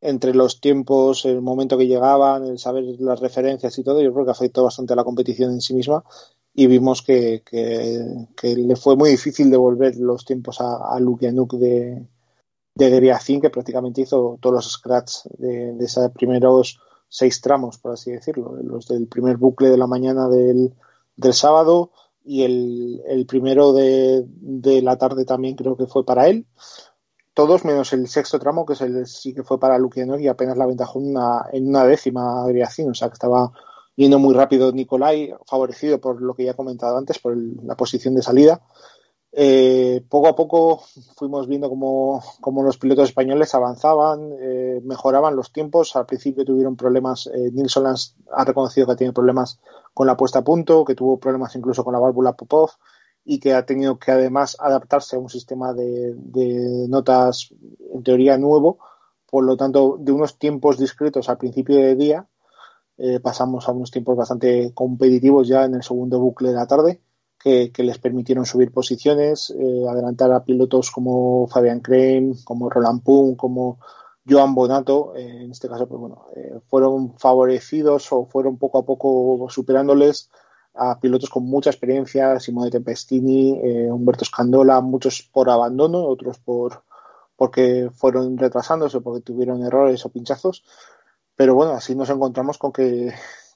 [0.00, 4.24] entre los tiempos, el momento que llegaban, el saber las referencias y todo, yo creo
[4.24, 6.02] que afectó bastante a la competición en sí misma
[6.52, 12.04] y vimos que, que, le fue muy difícil devolver los tiempos a, a Lukianuk de,
[12.74, 17.92] de Griacin, que prácticamente hizo todos los scratch de, de esos primeros seis tramos, por
[17.92, 20.74] así decirlo, los del primer bucle de la mañana del,
[21.14, 21.92] del sábado,
[22.24, 26.46] y el, el primero de, de, la tarde también creo que fue para él.
[27.34, 30.56] Todos menos el sexto tramo, que es el sí que fue para Lukianov y apenas
[30.56, 33.52] la ventajó una, en una décima agregación, o sea que estaba
[33.96, 38.14] yendo muy rápido Nicolai, favorecido por lo que ya he comentado antes, por la posición
[38.14, 38.62] de salida.
[39.36, 40.84] Eh, poco a poco
[41.16, 45.96] fuimos viendo cómo, cómo los pilotos españoles avanzaban, eh, mejoraban los tiempos.
[45.96, 47.84] Al principio tuvieron problemas, eh, Nilsson
[48.32, 49.58] ha reconocido que tiene problemas
[49.92, 52.70] con la puesta a punto, que tuvo problemas incluso con la válvula Popov
[53.24, 57.52] y que ha tenido que además adaptarse a un sistema de, de notas
[57.92, 58.78] en teoría nuevo.
[59.28, 62.28] Por lo tanto, de unos tiempos discretos al principio de día,
[62.98, 67.00] eh, pasamos a unos tiempos bastante competitivos ya en el segundo bucle de la tarde
[67.44, 73.36] que, les permitieron subir posiciones, eh, adelantar a pilotos como Fabian Crane, como Roland Pum,
[73.36, 73.78] como
[74.26, 78.86] Joan Bonato, eh, en este caso, pues bueno, eh, fueron favorecidos o fueron poco a
[78.86, 80.30] poco superándoles
[80.72, 86.82] a pilotos con mucha experiencia, Simone Tempestini, Humberto Scandola, muchos por abandono, otros por
[87.36, 90.64] porque fueron retrasándose, porque tuvieron errores o pinchazos.
[91.36, 93.12] Pero bueno, así nos encontramos con que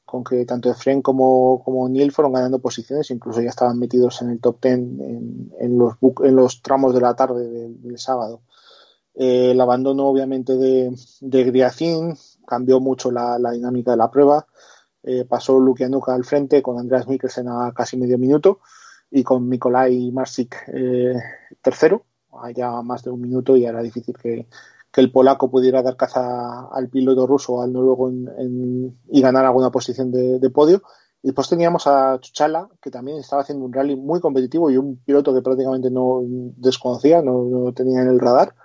[0.08, 4.30] con que tanto Efren como, como Neil fueron ganando posiciones, incluso ya estaban metidos en
[4.30, 8.40] el top 10 en, en los, en los tramos de la tarde del, sábado.
[9.14, 12.16] Eh, el abandono, obviamente, de, de Griacin
[12.46, 14.46] cambió mucho la, la, dinámica de la prueba.
[15.02, 18.60] Eh, pasó Lukianuka al frente con Andreas Mikkelsen a casi medio minuto
[19.10, 21.16] y con Nikolai Marsik eh,
[21.60, 22.06] tercero,
[22.56, 24.46] ya más de un minuto y era difícil que,
[24.98, 29.70] que el polaco pudiera dar caza al piloto ruso o al noruego y ganar alguna
[29.70, 30.82] posición de, podio.
[31.22, 34.96] Y después teníamos a Chuchala, que también estaba haciendo un rally muy competitivo y un
[34.96, 36.22] piloto que prácticamente no
[36.56, 38.56] desconocía, no, tenía en el radar.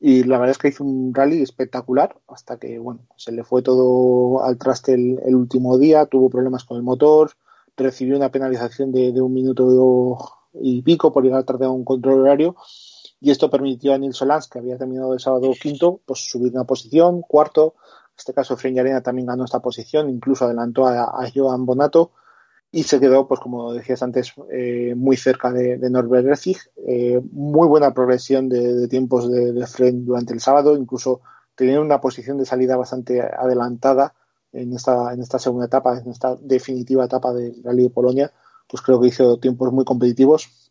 [0.00, 3.60] Y la verdad es que hizo un rally espectacular hasta que, bueno, se le fue
[3.60, 7.32] todo al traste el, último día, tuvo problemas con el motor,
[7.76, 10.16] recibió una penalización de, un minuto
[10.54, 12.56] y pico por llegar tarde a un control horario
[13.20, 16.64] y esto permitió a Nils Solans, que había terminado el sábado quinto, pues subir una
[16.64, 17.74] posición, cuarto.
[17.78, 22.12] En este caso, Fren Arena también ganó esta posición, incluso adelantó a, Joan Bonato.
[22.70, 26.58] y se quedó, pues como decías antes, eh, muy cerca de, Norbert Rezig.
[26.86, 31.20] Eh, muy buena progresión de, tiempos de, de durante el sábado, incluso
[31.54, 34.14] tenía una posición de salida bastante adelantada
[34.52, 38.32] en esta, en esta segunda etapa, en esta definitiva etapa del Rally de Polonia,
[38.68, 40.63] pues creo que hizo tiempos muy competitivos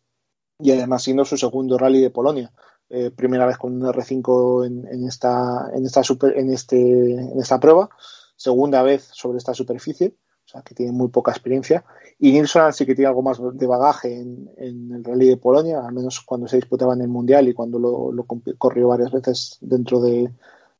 [0.58, 2.52] y además siendo su segundo Rally de Polonia.
[2.90, 7.40] Eh, primera vez con un R5 en, en, esta, en, esta super, en, este, en
[7.40, 7.88] esta prueba,
[8.36, 10.14] segunda vez sobre esta superficie
[10.44, 11.84] o sea, que tiene muy poca experiencia.
[12.18, 15.94] Y Nilsson sí que tiene algo más de bagaje en, el Rally de Polonia, al
[15.94, 18.26] menos cuando se disputaba en el Mundial y cuando lo,
[18.58, 20.30] corrió varias veces dentro de,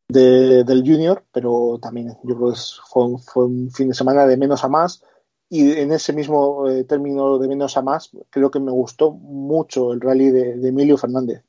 [0.09, 2.59] del Junior, pero también yo creo que
[2.91, 5.03] fue, fue, un fin de semana de menos a más.
[5.48, 9.92] Y en ese mismo eh, término de menos a más, creo que me gustó mucho
[9.92, 11.44] el rally de, Emilio Fernández.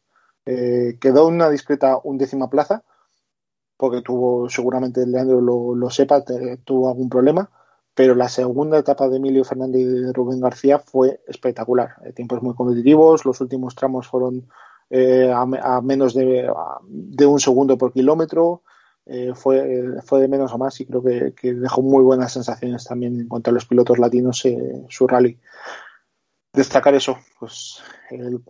[0.45, 2.83] Eh, quedó una discreta undécima plaza,
[3.77, 6.23] porque tuvo, seguramente Leandro lo, lo sepa,
[6.63, 7.49] tuvo algún problema
[7.95, 11.95] pero la segunda etapa de Emilio Fernández y de Rubén García fue espectacular.
[12.03, 14.47] Eh, tiempos muy competitivos, los últimos tramos fueron
[14.89, 16.47] eh, a, menos de,
[17.25, 18.61] un segundo por kilómetro,
[19.05, 23.19] eh, fue, fue de menos a más y creo que, dejó muy buenas sensaciones también
[23.19, 24.43] en cuanto a los pilotos latinos
[24.89, 25.39] su rally.
[26.53, 27.83] Destacar eso, pues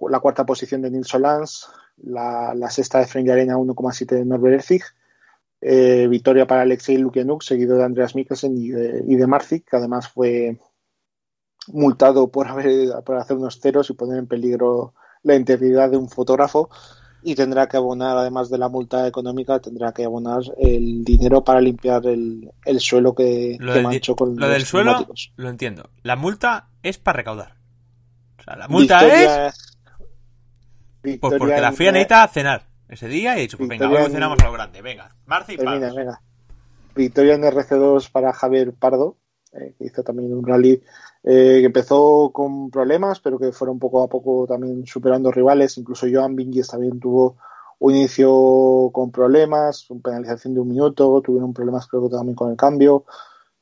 [0.09, 4.83] la cuarta posición de Nils Solans, la, sexta de French Arena 1,7 de Norbert Erzig,
[5.61, 10.07] eh, victoria para Alexei Lukianuk, seguido de Andreas Mikkelsen y de, y Marzik, que además
[10.07, 10.59] fue
[11.67, 16.09] multado por, haber, por hacer unos ceros y poner en peligro la integridad de un
[16.09, 16.69] fotógrafo
[17.27, 21.59] y tendrá que abonar, además de la multa económica, tendrá que abonar el dinero para
[21.59, 25.89] limpiar el, suelo que, lo manchó con Lo del suelo lo entiendo.
[26.03, 27.55] La multa es para recaudar.
[28.37, 29.75] O sea, la multa es...
[31.01, 34.37] Pues porque la FIA necesita cenar ese día y he dicho, pues venga, hoy cenamos
[34.39, 35.15] a lo grande, venga.
[35.25, 36.21] Marci Termina, venga.
[36.95, 39.17] Victoria en RC2 para Javier Pardo,
[39.57, 40.81] eh, que hizo también un rally
[41.23, 45.77] eh, que empezó con problemas, pero que fueron poco a poco también superando rivales.
[45.77, 47.37] Incluso Joan Vinges también tuvo
[47.79, 52.51] un inicio con problemas, una penalización de un minuto, tuvieron problemas creo que también con
[52.51, 53.05] el cambio.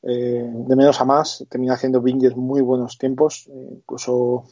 [0.02, 4.44] Eh, de menos a más, termina haciendo Vinges muy buenos tiempos, incluso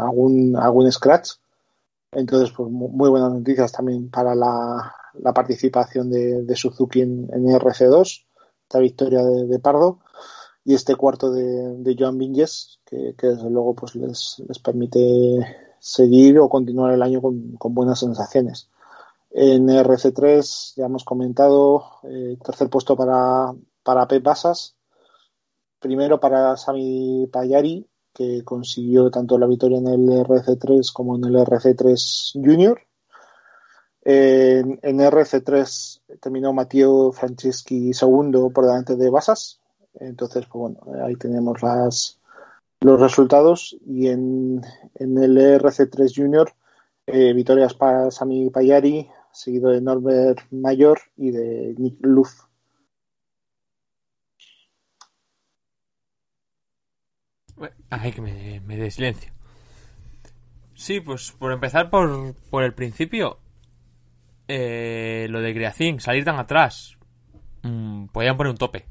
[0.00, 1.34] algún, algún scratch.
[2.14, 4.94] Entonces, pues muy buenas noticias también para la,
[5.34, 8.24] participación de, Suzuki en, RC2,
[8.62, 10.00] esta victoria de, Pardo
[10.64, 15.00] y este cuarto de, Joan Vinges, que, desde luego pues les, permite
[15.78, 18.70] seguir o continuar el año con, buenas sensaciones.
[19.30, 24.76] En RC3 ya hemos comentado, eh, tercer puesto para, para Pep Basas,
[25.80, 31.34] primero para Sami Payari, que consiguió tanto la victoria en el RC3 como en el
[31.34, 32.80] RC3 Junior.
[34.02, 39.60] En, RC3 terminó Matteo Franceschi segundo por delante de Basas.
[40.00, 42.20] Entonces, pues bueno, ahí tenemos las,
[42.80, 43.76] los resultados.
[43.86, 44.62] Y en,
[44.94, 46.52] el RC3 Junior,
[47.06, 52.44] eh, victorias para Sami Payari, seguido de Norbert Mayor y de Nick Luff.
[57.90, 59.32] Ay, que me, me dé silencio.
[60.74, 63.38] Sí, pues por empezar por, por el principio,
[64.48, 66.98] eh, lo de Griacin, salir tan atrás,
[67.62, 68.86] mm, podían poner un tope.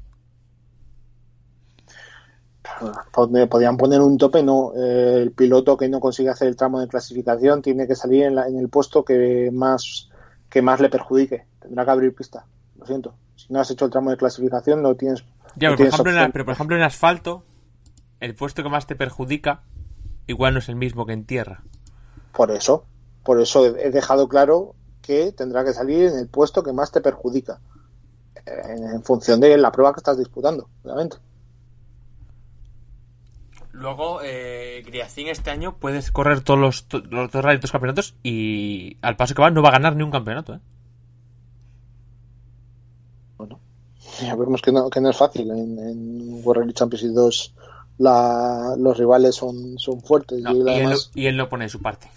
[3.12, 4.72] Podían poner un tope, no.
[4.74, 8.38] Eh, el piloto que no consigue hacer el tramo de clasificación tiene que salir en,
[8.38, 10.08] en, el puesto que más,
[10.48, 11.46] que más le perjudique.
[11.60, 12.46] Tendrá que abrir pista.
[12.78, 13.14] Lo siento.
[13.36, 15.24] Si no has hecho el tramo de clasificación, no tienes.
[15.56, 17.44] Ya, pero, ejemplo, pero por ejemplo en asfalto,
[18.20, 19.62] el puesto que más te perjudica
[20.26, 21.62] igual no es el mismo que en tierra.
[22.32, 22.86] Por eso,
[23.22, 27.00] por eso he dejado claro que tendrá que salir en el puesto que más te
[27.00, 27.60] perjudica,
[28.46, 31.18] en función de la prueba que estás disputando, obviamente.
[33.74, 39.34] Luego, eh, Griacín este año puedes correr todos los, los dos campeonatos y al paso
[39.34, 40.54] que va no va a ganar ni un campeonato.
[40.54, 40.60] ¿eh?
[43.36, 43.58] Bueno,
[44.22, 47.54] ya vemos que no, que no es fácil en, en World Championship 2
[47.98, 50.38] la, los rivales son, son fuertes.
[51.14, 52.08] y, él, no pone su parte.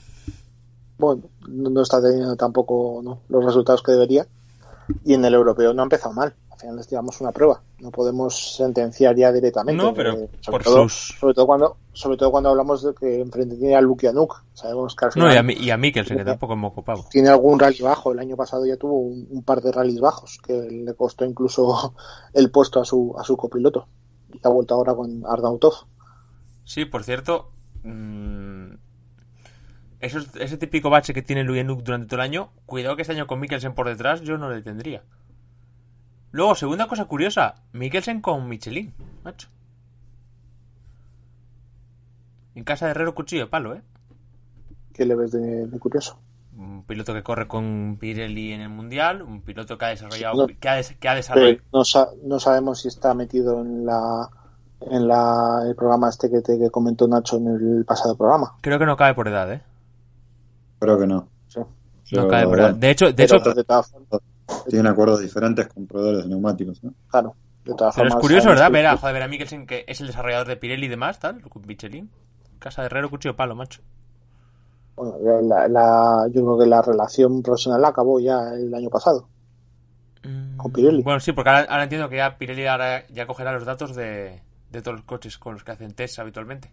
[0.98, 4.28] Bueno, no, está teniendo tampoco los resultados que debería.
[5.06, 6.34] Y en el europeo no ha empezado mal.
[6.58, 7.62] Al final les tiramos una prueba.
[7.78, 9.84] No podemos sentenciar ya directamente.
[9.84, 13.58] No, pero eh, sobre, todo, sobre todo cuando sobre todo cuando hablamos de que enfrente
[13.58, 14.44] tiene a Lukianuk.
[14.56, 17.06] Sabemos que no, y a, y a Mikkelsen, que tampoco hemos ocupado.
[17.12, 18.12] Tiene algún rally bajo.
[18.12, 21.94] El año pasado ya tuvo un, par de rallies bajos que le costó incluso
[22.34, 23.88] el puesto a su, a su copiloto
[24.34, 25.74] y ha vuelto ahora con Arnautov.
[26.64, 27.52] Sí, por cierto,
[27.84, 28.74] mmm,
[30.00, 33.40] ese típico bache que tiene Luyenuk durante todo el año, cuidado que este año con
[33.40, 35.04] Mikkelsen por detrás yo no le tendría.
[36.38, 39.48] Luego, segunda cosa curiosa, Mikkelsen con Michelin, macho.
[42.54, 43.82] En casa de Herrero, cuchillo de palo, ¿eh?
[44.94, 46.20] ¿Qué le ves de, de curioso?
[46.56, 50.46] Un piloto que corre con Pirelli en el Mundial, un piloto que ha desarrollado...
[50.46, 50.54] No.
[50.60, 51.58] que ha, des- que ha desarrollado...
[51.74, 54.30] No, sa- no sabemos si está metido en la
[54.82, 58.58] en la, el programa este que te que comentó Nacho en el pasado programa.
[58.62, 59.62] Creo que no cabe por edad, ¿eh?
[60.78, 61.28] Creo que no.
[61.48, 61.62] Sí.
[62.12, 62.76] No cabe por edad.
[62.76, 63.64] De hecho, de Pero hecho de
[64.66, 66.84] tienen acuerdos diferentes con proveedores de neumáticos.
[66.84, 66.94] ¿no?
[67.10, 68.72] claro, de todas pero es curioso, ¿verdad?
[68.72, 71.42] Ver a, joder, ver a Mikkelsen, que es el desarrollador de Pirelli y demás, tal,
[71.42, 72.10] con Michelin.
[72.60, 73.82] Casa de Herrero, cuchillo palo, macho.
[74.96, 79.30] bueno, la- la- yo creo que la relación profesional acabó ya el año pasado.
[80.58, 81.04] Con Pirelli.
[81.04, 84.42] Bueno, sí, porque ahora, ahora entiendo que ya Pirelli ahora ya cogerá los datos de,
[84.72, 86.72] de todos los coches con los que hacen test habitualmente.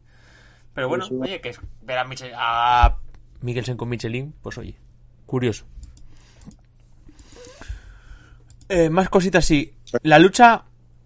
[0.75, 1.21] Pero bueno, Sí, sí.
[1.21, 2.97] oye, que es ver a, Michel, a
[3.43, 4.77] Mikkelsen con Michelin, pues oye,
[5.27, 5.67] curioso.
[8.69, 9.75] Eh, más cositas, sí.
[10.03, 10.65] La lucha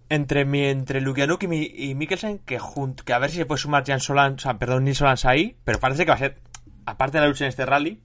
[0.09, 3.45] entre mi, entre Lukianuk y, mi, y Mikkelsen, que, junt, que a ver si se
[3.45, 6.19] puede sumar Jan Solans, o sea, perdón, Nils Solans ahí, pero parece que va a
[6.19, 6.39] ser,
[6.85, 8.01] aparte de la lucha en este rally,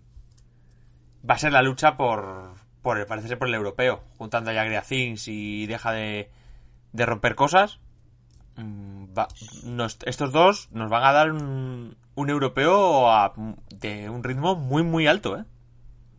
[1.29, 4.65] va a ser la lucha por, por el, parece ser por el europeo, juntando ya
[4.65, 6.31] Griacin si deja de,
[6.93, 7.81] de romper cosas.
[8.57, 9.29] mm, va-
[9.65, 13.33] nos- estos dos nos van a dar un, un europeo a-
[13.71, 15.45] de un ritmo muy, muy alto, ¿eh?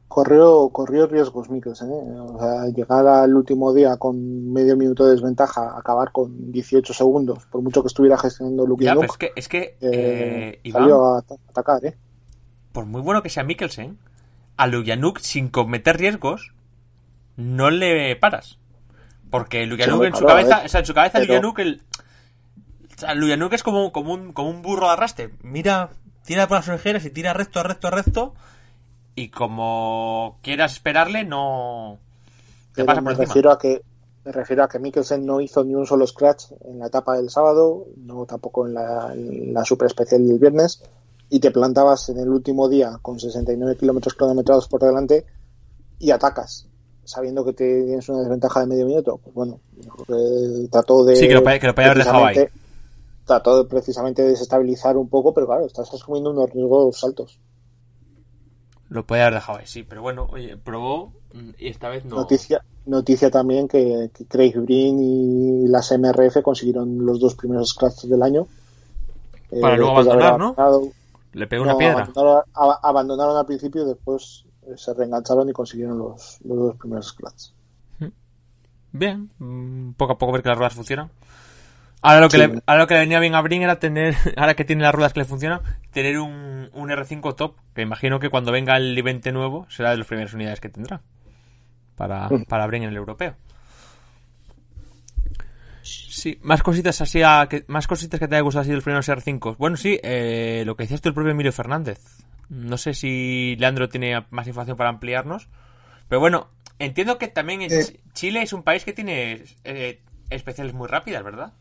[0.08, 2.20] Corrió, corrió riesgos Mikkelsen, ¿eh?
[2.20, 7.46] O sea, llegar al último día con medio minuto de desventaja, acabar con 18 segundos,
[7.48, 10.84] por mucho que estuviera gestionando Ya, Lukianuk, pero es que, es que eh, eh, Iván,
[10.84, 11.98] salió a at- atacar, ¿eh?
[12.72, 13.98] por muy bueno que sea Mikkelsen,
[14.58, 16.54] a Lujanuk sin cometer riesgos,
[17.36, 18.60] no le paras.
[19.32, 20.66] Porque Lujanuk Sí, en su cabeza, eh.
[20.66, 21.82] o sea, en su cabeza Pero- Lujanuk, el,
[22.96, 25.32] o sea, Lujanuk es como, como, un, como un burro de arrastre.
[25.42, 25.90] Mira,
[26.24, 28.34] tira por las orejeras y tira recto, recto, recto.
[29.16, 32.00] Y como quieras esperarle, no
[32.76, 33.28] te pasa por me encima.
[33.28, 33.82] refiero a que
[34.26, 37.30] me refiero a que Mikkelsen no hizo ni un solo scratch en la etapa del
[37.30, 40.82] sábado, no tampoco en la, en la super especial del viernes,
[41.30, 45.26] y te plantabas en el último día con 69 kilómetros cronometrados por delante
[46.00, 46.68] y atacas,
[47.04, 49.20] sabiendo que te tienes una desventaja de medio minuto.
[49.24, 49.60] Pues bueno,
[50.08, 52.48] que trató de Sí, que lo que lo podía haber dejado ahí.
[53.26, 57.40] Trató de precisamente de desestabilizar un poco, pero claro, estás asumiendo unos riesgos altos.
[58.96, 59.84] Lo podía haber dejado ahí, sí.
[59.84, 62.16] Pero bueno, oye, probó mm, y esta vez no.
[62.16, 68.10] Noticia, noticia también que, que Craig Breen y las MRF consiguieron los dos primeros scratches
[68.10, 68.48] del año.
[69.52, 70.92] Eh, Para luego de haber abandonar, ¿no?
[71.34, 72.10] Le pegó una piedra.
[72.54, 77.54] Abandonaron, al principio y después eh, se reengancharon y consiguieron los, los dos primeros scratches.
[78.94, 81.12] Bien, mm, poco a poco ver que las ruedas funcionan.
[82.06, 82.48] Ahora lo que, Sí.
[82.48, 84.94] le, ahora lo que le venía bien a Brin era tener, ahora que tiene las
[84.94, 88.98] ruedas que le funcionan, tener un, un R5 top, que imagino que cuando venga el
[88.98, 91.02] I-20 nuevo será de las primeras unidades que tendrá
[91.96, 92.44] para, Mm.
[92.46, 93.36] para Brin en el europeo.
[95.82, 98.84] Sí, más cositas así, a, que, más cositas que te haya gustado así de los
[98.84, 99.56] primeros R5.
[99.58, 102.00] Bueno, sí, eh, lo que decías tú el propio Emilio Fernández.
[102.50, 105.48] No sé si Leandro tiene más información para ampliarnos.
[106.08, 108.00] Pero bueno, entiendo que también Eh.
[108.14, 111.54] Chile es un país que tiene eh, especiales muy rápidas, ¿verdad?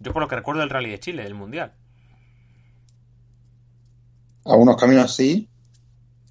[0.00, 1.72] Yo por lo que recuerdo del Rally de Chile, del Mundial.
[4.44, 5.48] Algunos caminos sí,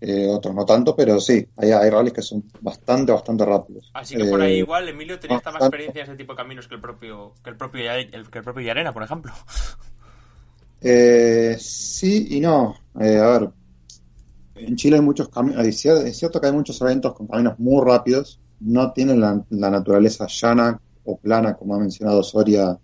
[0.01, 3.93] eh, otros no tanto, pero sí, hay, hay rallies que son bastante, bastante rápidos.
[3.93, 6.37] Así que por ahí Eh, igual Emilio tenía esta más experiencia en ese tipo de
[6.37, 9.33] caminos que el propio que el propio el- que el propio Yarena, por ejemplo.
[10.81, 12.75] Eh, sí y no.
[12.99, 13.53] Eh, a ver,
[14.55, 17.57] en Chile hay muchos caminos, es cier- es cierto que hay muchos eventos con caminos
[17.59, 22.77] muy rápidos, no tienen la, la naturaleza llana o plana, como ha mencionado Soria,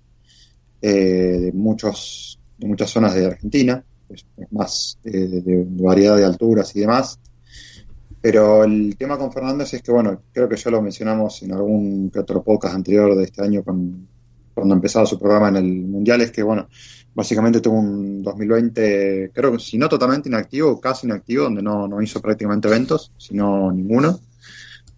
[0.90, 6.82] de muchos, de muchas zonas de Argentina, es, más eh, de, variedad de alturas y
[6.82, 7.20] demás.
[8.22, 12.10] Pero el tema con Fernández es que, bueno, creo que ya lo mencionamos en algún
[12.10, 16.32] que otro podcast anterior de este año cuando empezaba su programa en el Mundial, es
[16.32, 16.68] que, bueno,
[17.14, 22.02] básicamente tuvo un 2020, creo que si no totalmente inactivo, casi inactivo, donde no, no
[22.02, 24.20] hizo prácticamente eventos, sino ninguno.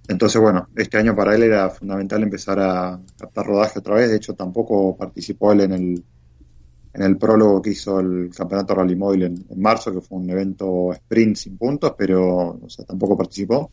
[0.07, 4.09] Entonces, bueno, este año para él era fundamental empezar a captar rodaje otra vez.
[4.09, 6.03] De hecho, tampoco participó él en el,
[6.93, 10.93] en el prólogo que hizo el Campeonato Rally Móvil en, marzo, que fue un evento
[10.93, 13.69] sprint sin puntos, pero o sea, tampoco participó.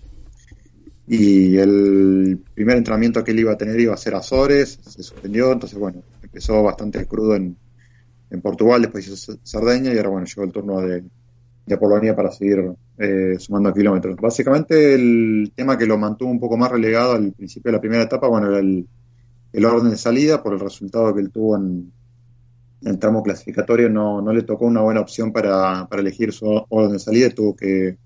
[1.06, 5.52] Y el primer entrenamiento que él iba a tener iba a ser Azores, se suspendió,
[5.52, 7.56] entonces bueno, empezó bastante crudo en,
[8.30, 11.04] en Portugal, después hizo Cerdeña y ahora bueno, llegó el turno de,
[11.66, 14.16] de Polonia para seguir eh, sumando kilómetros.
[14.16, 18.02] Básicamente el tema que lo mantuvo un poco más relegado al principio de la primera
[18.02, 18.86] etapa, bueno, era el,
[19.52, 21.90] el orden de salida por el resultado que él tuvo en,
[22.82, 26.92] en tramo clasificatorio, no, no le tocó una buena opción para, para elegir su orden
[26.92, 27.96] de salida, tuvo que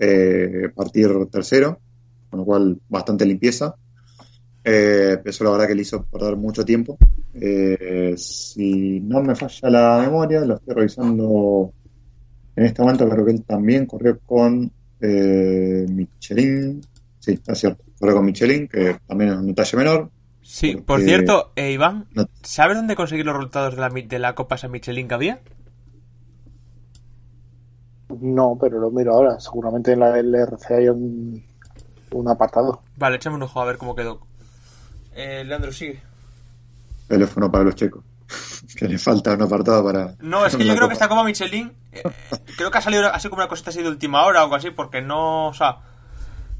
[0.00, 1.78] eh, partir tercero,
[2.30, 3.74] con lo cual bastante limpieza.
[4.64, 6.98] Eh, eso la verdad que le hizo perder mucho tiempo.
[7.32, 11.72] Eh, si no me falla la memoria, lo estoy revisando
[12.58, 16.80] En este momento creo que él también corrió con eh, Michelin.
[17.20, 17.84] Sí, es cierto.
[18.00, 20.10] Corrió con Michelin, que también es un detalle menor.
[20.42, 24.18] Sí, por cierto, eh, Iván, No- ¿sabes dónde conseguir los resultados de la, mi- de
[24.18, 25.40] la Copa San Michelin que había?
[28.20, 29.38] No, pero lo miro ahora.
[29.38, 31.44] Seguramente en la LRC hay un,
[32.12, 32.82] un apartado.
[32.96, 34.20] Vale, échame un ojo a ver cómo quedó.
[35.14, 36.00] Eh, Leandro, sigue.
[37.06, 38.02] Teléfono para los checos.
[38.76, 40.14] Que le falta un apartado para.
[40.20, 40.88] No, es que yo creo Copa.
[40.88, 42.02] que esta Copa Michelin, eh,
[42.56, 44.70] creo que ha salido así como una cosita así de última hora o algo así,
[44.70, 45.78] porque no, o sea,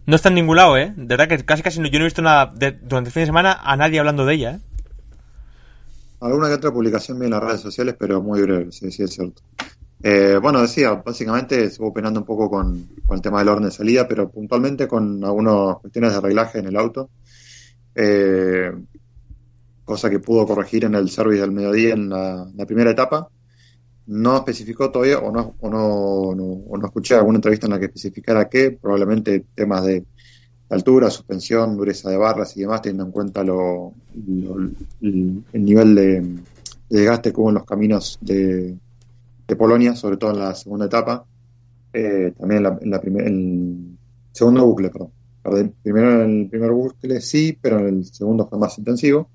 [0.06, 0.92] no está en ningún lado, ¿eh?
[0.96, 3.22] De verdad que casi casi no, yo no he visto nada de- durante el fin
[3.22, 4.60] de semana a nadie hablando de ella, ¿eh?
[6.20, 9.10] Alguna que otra publicación vi en las redes sociales, pero muy breve, sí, sí, es
[9.14, 9.42] cierto.
[10.02, 13.70] Eh, bueno, decía, básicamente estuvo penando un poco con, con el tema del orden de
[13.70, 17.10] salida, pero puntualmente con algunas cuestiones de arreglaje en el auto.
[17.94, 18.72] Eh,
[19.88, 23.28] cosa que pudo corregir en el service del mediodía en la, primera etapa.
[24.06, 27.78] No especificó todavía, o no, o no, no- o no escuché alguna entrevista en la
[27.78, 30.04] que especificara qué, probablemente temas de
[30.70, 33.92] altura, suspensión, dureza de barras y demás, teniendo en cuenta lo,
[35.02, 36.40] el, el nivel de, de
[37.00, 38.76] desgaste que hubo en los caminos de,
[39.48, 41.24] de Polonia, sobre todo en la segunda etapa,
[41.92, 43.96] eh, también en, la, en la primer- el
[44.32, 44.90] segundo bucle.
[45.42, 49.28] Perdón, Primero en el primer bucle sí, pero en el segundo fue más intensivo.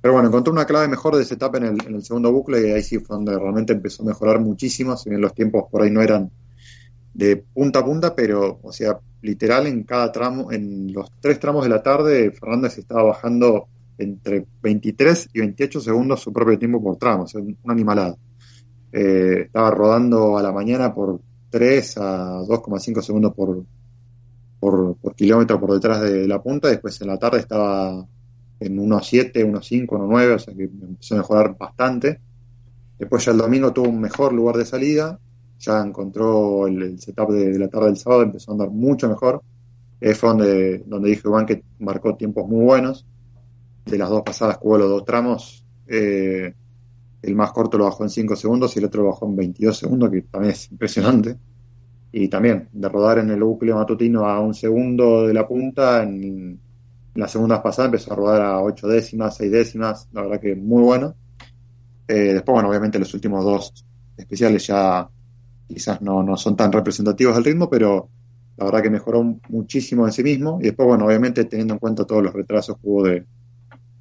[0.00, 2.68] Pero bueno, encontré una clave mejor de esa etapa en el, en el segundo bucle
[2.68, 5.82] y ahí sí fue donde realmente empezó a mejorar muchísimo, si bien los tiempos por
[5.82, 6.30] ahí no eran
[7.14, 11.64] de punta a punta, pero, o sea, literal en cada tramo, en los tres tramos
[11.64, 13.66] de la tarde, Fernández estaba bajando
[13.98, 18.16] entre 23 y 28 segundos su propio tiempo por tramo, o sea, una animalada.
[18.92, 21.20] Eh, estaba rodando a la mañana por
[21.50, 23.64] 3 a 2,5 segundos por,
[24.60, 28.06] por, por kilómetro por detrás de la punta, después en la tarde estaba
[28.60, 32.20] en 1.7, 1.5, 1.9, o sea que empezó a mejorar bastante.
[32.98, 35.18] Después ya el domingo tuvo un mejor lugar de salida,
[35.58, 39.42] ya encontró el, setup de, la tarde del sábado, empezó a andar mucho mejor.
[40.00, 43.06] Eh, fue donde, donde dije Juan que marcó tiempos muy buenos.
[43.84, 46.52] De las dos pasadas hubo los dos tramos, eh,
[47.22, 49.76] el más corto lo bajó en 5 segundos y el otro lo bajó en 22
[49.76, 51.36] segundos, que también es impresionante.
[52.12, 56.60] Y también, de rodar en el bucle matutino a un segundo de la punta, en
[57.18, 60.84] las segundas pasadas empezó a rodar a 8 décimas, 6 décimas, la verdad que muy
[60.84, 61.16] bueno.
[62.06, 63.84] Eh, después, bueno, obviamente los últimos dos
[64.16, 65.08] especiales ya
[65.66, 68.08] quizás no, no son tan representativos del ritmo, pero
[68.56, 70.58] la verdad que mejoró muchísimo en sí mismo.
[70.60, 73.26] Y después, bueno, obviamente teniendo en cuenta todos los retrasos que hubo de,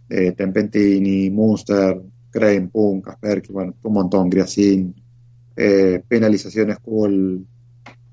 [0.10, 2.00] de Tempentini, Munster,
[2.30, 4.94] Crane, Pum, Casper, que bueno, un montón, Griacin,
[5.56, 7.48] eh, penalizaciones que hubo el,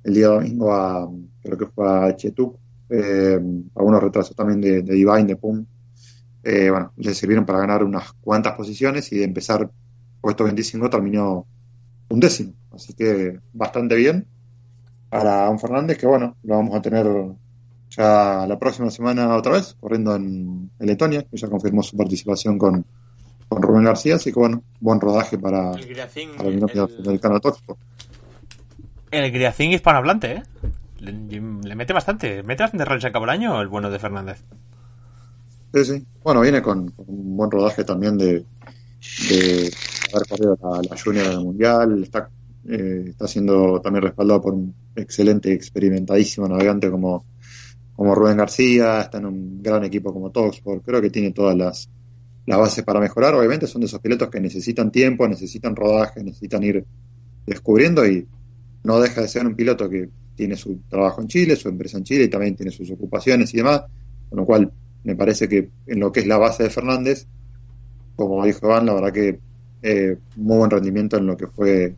[0.03, 1.07] el día domingo a,
[1.43, 2.57] creo que fue a Chetup,
[2.91, 3.41] eh,
[3.75, 5.65] algunos retrasos también de, de Divine, de Pum.
[6.43, 9.71] Eh, bueno, le sirvieron para ganar unas cuantas posiciones y de empezar
[10.21, 11.47] puesto 25 terminó
[12.09, 12.53] un décimo.
[12.73, 14.27] Así que bastante bien
[15.09, 17.07] para un Fernández que bueno, lo vamos a tener
[17.91, 22.59] ya la próxima semana otra vez, corriendo en, en Letonia, que ya confirmó su participación
[22.59, 22.85] con,
[23.49, 27.19] con Rubén García, así que bueno, buen rodaje para, El Griacín, para el el,
[29.13, 30.43] el Griacín hispanohablante, ¿eh?
[31.05, 34.43] Le, mete bastante, mete bastante rallies a cabo el año el bueno de Fernández.
[35.75, 36.07] Sí, sí.
[36.23, 38.45] Bueno, viene con, un buen rodaje también de,
[39.29, 39.75] de
[40.13, 42.03] haber corrido la, la Junior en el Mundial.
[42.05, 42.31] Está,
[42.69, 47.25] eh, está siendo también respaldado por un excelente, experimentadísimo navegante como,
[47.97, 49.01] como Rubén García.
[49.01, 50.85] Está en un gran equipo como Toxport.
[50.85, 51.91] Creo que tiene todas las,
[52.47, 53.35] las bases para mejorar.
[53.35, 56.85] Obviamente son de esos pilotos que necesitan tiempo, necesitan rodaje, necesitan ir
[57.47, 58.27] descubriendo y
[58.85, 62.05] no deja de ser un piloto que tiene su trabajo en Chile, su empresa en
[62.05, 63.85] Chile y también tiene sus ocupaciones y demás.
[64.29, 64.73] Con lo cual
[65.05, 67.27] me parece que en lo que es la base de Fernández,
[68.17, 69.39] como dijo Iván, la verdad que
[69.83, 71.95] eh, muy buen rendimiento en lo que fue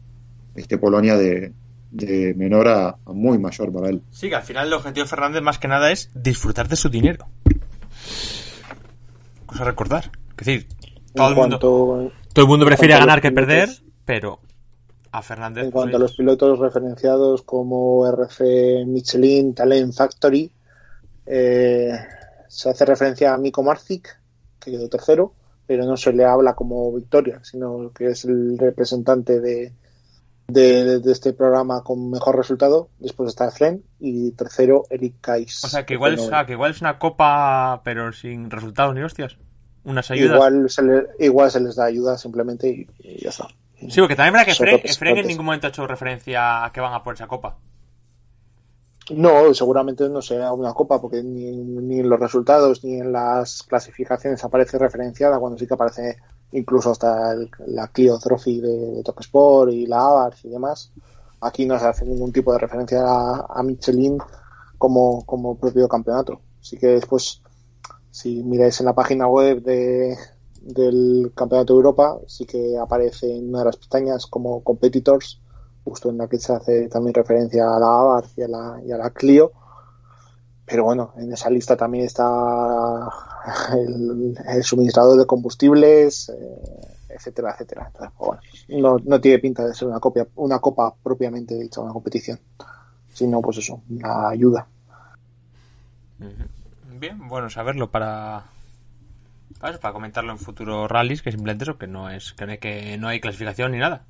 [0.55, 1.53] este Polonia de,
[1.91, 4.03] de menor a, a, muy mayor para él.
[4.11, 6.89] Sí, que al final el objetivo de Fernández más que nada es disfrutar de su
[6.89, 7.26] dinero.
[9.47, 10.11] Cosa a recordar.
[10.30, 10.68] Es decir,
[11.14, 13.68] todo, el mundo, todo el mundo prefiere ganar que perder,
[14.05, 14.41] pero
[15.16, 15.64] a Fernández.
[15.64, 20.50] En cuanto pues, a los pilotos referenciados como RC Michelin, Talent Factory,
[21.26, 21.92] eh,
[22.48, 24.18] se hace referencia a Miko Marcic,
[24.60, 25.32] que quedó tercero,
[25.66, 29.72] pero no se le habla como victoria, sino que es el representante de,
[30.48, 32.90] de, de este programa con mejor resultado.
[32.98, 35.64] Después está Fren y tercero Eric Kais.
[35.64, 39.02] O sea, que igual, es, ah, que igual es una copa, pero sin resultados ni
[39.02, 39.36] hostias.
[39.84, 40.36] Unas ayudas.
[40.36, 43.48] Igual se, le, igual se les da ayuda simplemente y, y ya está.
[43.78, 46.80] Sí, porque también verá que Fren, Fren en ningún momento ha hecho referencia a que
[46.80, 47.58] van a por esa copa.
[49.10, 53.62] No, seguramente no sea una copa, porque ni, ni, en los resultados ni en las
[53.62, 56.16] clasificaciones aparece referenciada, cuando sí que aparece
[56.52, 60.92] incluso hasta el, la Clio Trophy de, de Sport y la Abarth y demás,
[61.40, 64.18] aquí no se hace ningún tipo de referencia a, a Michelin
[64.76, 66.40] como, como propio campeonato.
[66.60, 67.42] Así que después,
[68.10, 70.16] si miráis en la página web de,
[70.66, 75.40] del Campeonato de Europa, sí que aparece en una de las pestañas como Competitors,
[75.84, 78.48] justo en la que se hace también referencia a la Abarth y a
[78.98, 79.52] la, Clio.
[80.64, 82.26] Pero bueno, en esa lista también está
[83.74, 87.86] el, el suministrador de combustibles, eh, etcétera, etcétera.
[87.86, 88.28] Entonces, pues
[88.68, 92.40] bueno, no, no, tiene pinta de ser una copia, una copa propiamente dicha, una competición,
[93.12, 94.66] sino pues eso, una ayuda.
[96.98, 98.44] Bien, bueno saberlo para
[99.59, 102.59] para, para comentarlo en futuros rallies, que simplemente eso, que no es que no hay,
[102.59, 104.04] que no hay clasificación ni nada.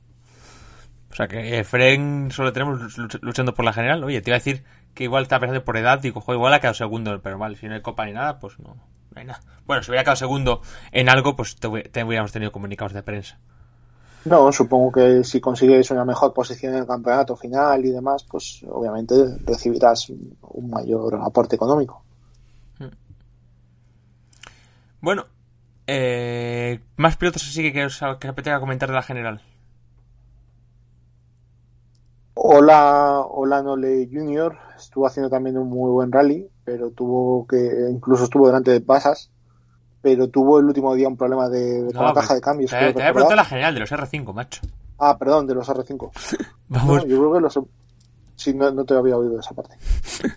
[1.10, 4.04] O sea que Fren solo tenemos luchando por la general.
[4.04, 6.60] Oye, te iba a decir que igual está pensando por edad, digo, joder, igual ha
[6.60, 9.40] quedado segundo, pero vale, si no hay copa ni nada, pues no, no hay nada.
[9.66, 13.38] Bueno, si hubiera quedado segundo en algo, pues te, te hubiéramos tenido comunicados de prensa.
[14.26, 18.64] No, supongo que si consigues una mejor posición en el campeonato final y demás, pues
[18.68, 22.02] obviamente recibirás un mayor aporte económico.
[25.00, 25.26] Bueno,
[25.86, 29.42] eh, más pilotos así que, que os que apetezca comentar de la general.
[32.34, 38.24] Hola, Hola Nole Junior estuvo haciendo también un muy buen rally, pero tuvo que, incluso
[38.24, 39.30] estuvo delante de pasas,
[40.02, 42.40] pero tuvo el último día un problema de, de No, con la pues, caja de
[42.40, 42.70] cambios.
[42.70, 44.60] Te, te había preguntado la general de los R5, macho.
[44.98, 46.10] Ah, perdón, de los R5.
[46.68, 47.58] Vamos, No, yo creo que los.
[48.36, 49.76] Sí, no, no te había oído esa parte.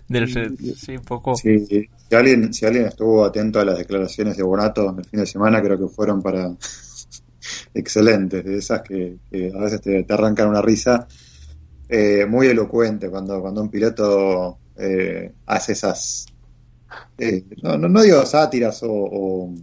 [0.08, 1.34] de los R- Sí, un poco.
[1.34, 1.90] Sí, sí.
[2.08, 5.62] Si alguien, si alguien estuvo atento a las declaraciones de Bonato el fin de semana,
[5.62, 6.50] creo que fueron para
[7.74, 11.06] excelentes, de esas que, que a veces te, te arrancan una risa.
[11.88, 16.26] Eh, muy elocuente cuando, cuando un piloto eh, hace esas,
[17.18, 19.54] eh, no, no, no digo sátiras o, o,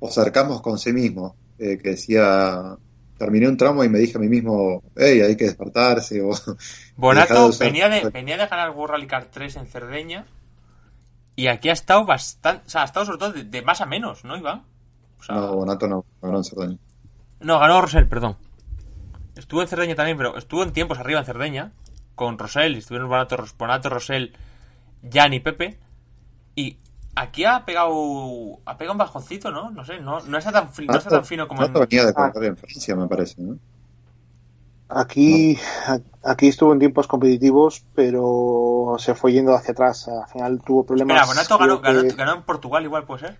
[0.00, 2.76] o con sí mismo, eh, que decía,
[3.18, 6.56] terminé un tramo y me dije a mí mismo, hey, hay que despertarse, o de
[6.96, 10.26] Bonato venía de, venía de ganar World Rally Car 3 en Cerdeña
[11.36, 12.66] y aquí ha estado bastante.
[12.66, 14.64] O sea, ha estado sobre todo de, de más a menos, ¿no, Iván?
[15.20, 16.78] O sea, No, Bonato no, ganó en Cerdeña.
[17.40, 18.36] No, ganó Rosell, perdón.
[19.36, 21.72] Estuvo en Cerdeña también, pero estuvo en tiempos arriba en Cerdeña
[22.14, 22.74] con Rosell.
[22.74, 24.32] y Estuvieron Bonato, Bonato Rosell,
[25.12, 25.78] Jan y Pepe.
[26.54, 26.78] Y
[27.16, 29.70] aquí ha pegado ha pegado un bajoncito, ¿no?
[29.70, 31.72] No sé, no, no está tan, fi- no está tan fino como en...
[31.72, 32.30] Venía de Ah.
[32.32, 33.58] correr en Francia, me parece, ¿no?
[34.88, 35.58] Aquí,
[35.88, 35.98] a-
[36.30, 40.06] aquí estuvo en tiempos competitivos, pero se fue yendo hacia atrás.
[40.06, 41.16] Al final tuvo problemas.
[41.16, 43.38] Espera, Bonato ganó, que- ganó, ganó en Portugal igual, ¿puede ser?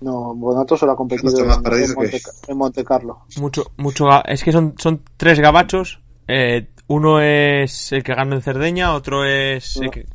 [0.00, 3.24] No, Bonato solo ha competido en, en Monte, que- en Monte Carlo.
[3.36, 4.06] Mucho, mucho.
[4.24, 6.00] Es que son, son tres gabachos.
[6.26, 9.76] Eh, uno es el que ganó en Cerdeña, otro es.
[9.76, 10.06] el que-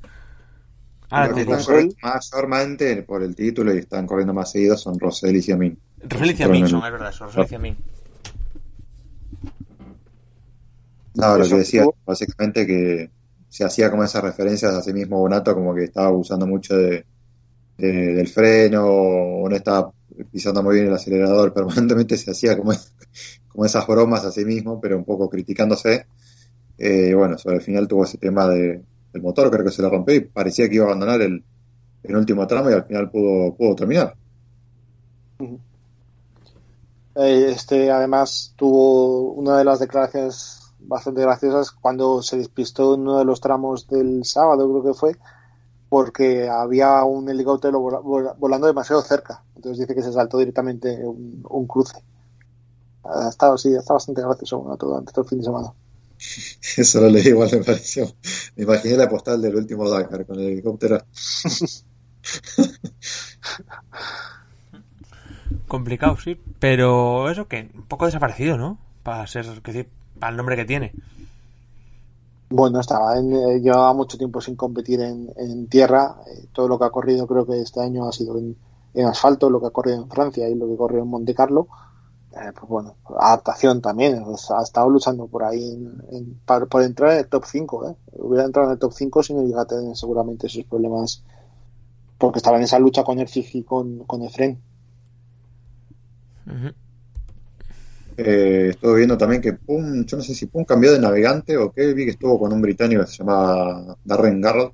[1.12, 5.00] Ahora Los que están corriendo mayormente por el título y están corriendo más seguidos son
[5.00, 5.78] Rosell y Siamin.
[6.02, 7.78] Rosell y Ciamín son, es verdad, eso, Rosell y Ciamín.
[11.14, 13.12] No, lo que decía, básicamente que
[13.50, 17.06] se hacía como esas referencias a sí mismo Bonato, como que estaba abusando mucho de,
[17.78, 19.92] de- del freno o no estaba
[20.32, 22.74] pisando muy bien el acelerador, permanentemente se hacía como,
[23.50, 26.08] como esas bromas a sí mismo, pero un poco criticándose.
[26.78, 28.84] Eh, bueno, sobre el final tuvo ese tema de,
[29.14, 31.46] del motor, creo que se le rompió y parecía que iba a abandonar el,
[32.04, 34.16] el último tramo y al final pudo, pudo terminar.
[37.16, 43.20] Eh, Este además tuvo una de las declaraciones bastante graciosas cuando se despistó en uno
[43.20, 45.18] de los tramos del sábado, creo que fue,
[45.90, 49.44] porque había un helicóptero vola- vola- volando demasiado cerca.
[49.56, 52.04] Entonces dice que se saltó directamente un, un cruce.
[53.04, 55.74] Ha estado, sí, estado bastante gracioso bueno, todo, durante todo el fin de semana.
[56.78, 58.12] Eso lo leí igual, me pareció.
[58.56, 61.02] Me imaginé la postal del último Dakar con el helicóptero.
[65.68, 66.38] Complicado, sí.
[66.60, 68.78] Pero eso que un poco desaparecido, ¿no?
[69.04, 69.90] Para ser, que decir,
[70.20, 70.92] para el nombre que tiene.
[72.50, 76.16] Bueno, estaba en, eh, llevaba mucho tiempo sin competir en, en tierra.
[76.28, 78.56] Eh, todo lo que ha corrido creo que este año ha sido en,
[78.96, 81.68] en asfalto, lo que ha corrido en Francia y lo que corrió en Monte Carlo.
[82.32, 84.24] Eh, pues bueno, adaptación también.
[84.24, 87.90] pues, ha estado luchando por ahí en- en- para- por entrar en el top 5.
[87.90, 87.96] ¿eh?
[88.14, 91.24] Hubiera entrado en el top 5 si no llega a tener seguramente esos problemas.
[92.18, 94.60] Porque estaba en esa lucha con el Fiji y con, con Efren.
[98.18, 101.72] Eh, estuve viendo también que Pum, yo no sé si Pum cambió de navegante o
[101.72, 104.74] qué, vi que estuvo con un británico que se llamaba Darren Garrett.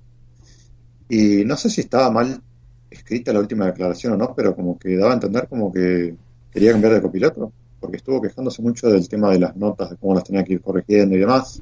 [1.08, 2.42] Y no sé si estaba mal
[2.90, 6.16] escrita la última declaración o no, pero como que daba a entender como que
[6.56, 7.52] quería cambiar de copiloto,
[7.82, 10.62] porque estuvo quejándose mucho del tema de las notas, de cómo las tenía que ir
[10.62, 11.62] corrigiendo y demás.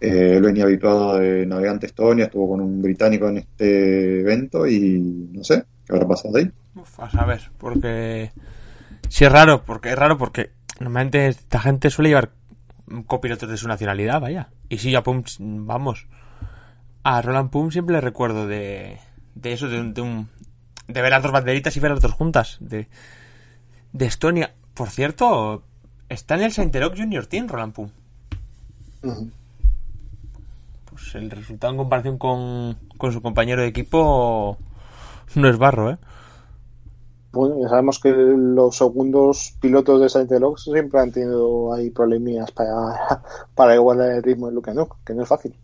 [0.00, 5.28] Eh, él venía habituado de navegante Estonia, estuvo con un británico en este evento y
[5.32, 6.50] no sé qué habrá pasado ahí.
[6.74, 8.32] Uf, a saber, porque.
[9.10, 12.30] Sí, es raro, porque es raro porque normalmente esta gente suele llevar
[13.06, 14.48] copilotos de su nacionalidad, vaya.
[14.70, 16.06] Y sí, a Pum, vamos.
[17.02, 18.96] A Roland Pum siempre le recuerdo de,
[19.34, 20.28] de eso, de, un, de, un,
[20.88, 22.56] de ver las dos banderitas y ver las dos juntas.
[22.60, 22.88] De,
[23.92, 24.54] de Estonia.
[24.74, 25.62] Por cierto,
[26.08, 27.90] está en el Sainteroc Junior Team, Roland Pum.
[30.90, 34.58] Pues el resultado en comparación con, con su compañero de equipo
[35.34, 35.98] no es barro, ¿eh?
[37.32, 43.22] Bueno, ya sabemos que los segundos pilotos de Saint-Elox siempre han tenido ahí problemillas para,
[43.54, 45.54] para igualar el ritmo de Lucanuk, que no es fácil.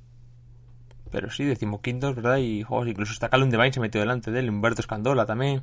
[1.11, 2.37] Pero sí, decimoquintos, ¿verdad?
[2.37, 5.62] Y joder, incluso hasta Calum Devine se metió delante de él, Humberto Escandola también.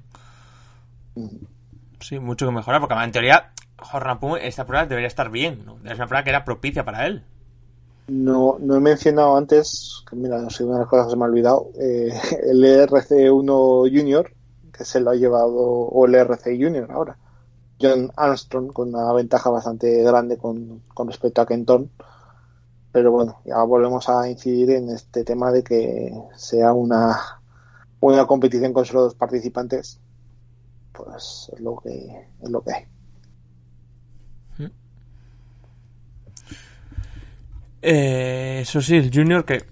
[2.03, 5.77] Sí, mucho que mejorar, porque en teoría, Jordan Pum, esta prueba debería estar bien, ¿no?
[5.85, 7.23] Es una prueba que era propicia para él.
[8.07, 11.27] No, no he mencionado antes, que mira, si una de las cosas se me ha
[11.27, 12.11] olvidado, eh,
[12.43, 14.31] el ERC1 Junior,
[14.73, 17.17] que se lo ha llevado, o el ERC Junior ahora,
[17.81, 21.89] John Armstrong, con una ventaja bastante grande con, con respecto a Kenton.
[22.91, 27.17] Pero bueno, ya volvemos a incidir en este tema de que sea una,
[28.01, 29.99] una competición con solo dos participantes.
[30.93, 31.89] Pues es lo que,
[32.41, 32.85] es lo que hay.
[37.85, 39.63] Eh, eso sí, el Junior que,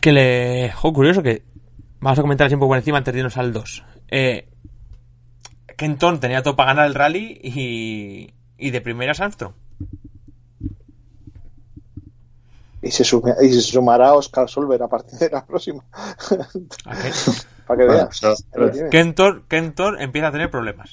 [0.00, 0.72] que le...
[0.92, 1.42] Curioso que...
[2.00, 3.84] Vamos a comentar así un poco por encima antes de irnos al 2.
[4.08, 4.48] Eh,
[5.76, 9.54] Kenton tenía todo para ganar el rally y, y de primeras Armstrong.
[12.80, 15.84] Y se, sume- y se sumará Oscar Solver a partir de la próxima.
[15.92, 17.10] ¿A qué?
[17.66, 18.08] Para que Bueno,
[18.52, 18.90] veas.
[18.90, 20.90] Kenton, Kenton empieza a tener problemas.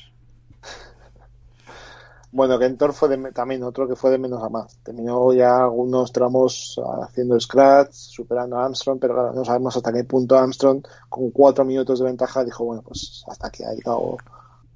[2.31, 4.77] Bueno, Kentor fue de, también otro que fue de menos a más.
[4.83, 10.03] Terminó ya algunos tramos haciendo scratch, superando a Armstrong, pero claro, no sabemos hasta qué
[10.03, 14.17] punto Armstrong, con cuatro minutos de ventaja, dijo, bueno, pues hasta aquí ha llegado,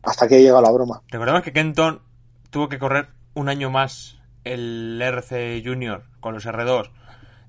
[0.04, 1.02] hasta aquí ha llegado la broma.
[1.10, 2.02] Recordemos que Kenton
[2.50, 6.90] tuvo que correr un año más el RC Junior con los R2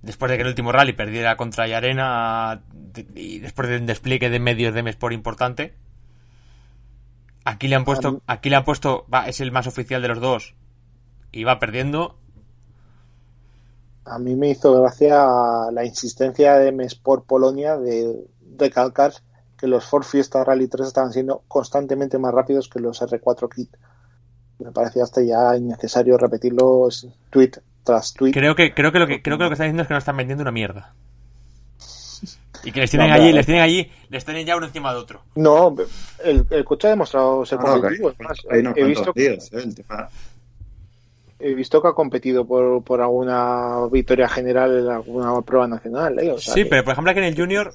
[0.02, 2.62] después de que el último rally perdiera contra Yarena
[3.14, 5.74] y después de un despliegue de medios de Mesport importante.
[7.44, 10.20] Aquí le han puesto, aquí le han puesto, va, es el más oficial de los
[10.20, 10.54] dos
[11.32, 12.16] y va perdiendo.
[14.04, 18.26] A mí me hizo gracia la insistencia de M-Sport Polonia de
[18.58, 19.12] recalcar
[19.56, 23.76] que los Ford Fiesta Rally 3 estaban siendo constantemente más rápidos que los R4 Kit.
[24.58, 27.52] Me parecía hasta ya innecesario repetirlo es tweet
[27.84, 28.32] tras tweet.
[28.32, 29.98] Creo que, creo que lo que, creo que lo que están diciendo es que no
[29.98, 30.94] están vendiendo una mierda.
[32.62, 34.98] Y que les tienen No, allí, les tienen allí, les tienen ya uno encima de
[34.98, 35.22] otro.
[35.34, 35.74] No,
[36.22, 38.50] el, el coche ha demostrado ser No, no, que hay, competitivo.
[38.52, 39.56] hay he, visto, días, ¿eh?
[39.64, 40.08] El tema-
[41.38, 46.18] he visto que ha competido por, por alguna victoria general en alguna prueba nacional.
[46.18, 46.32] ¿eh?
[46.32, 47.72] O sea Sí, que- pero por ejemplo aquí en el Junior,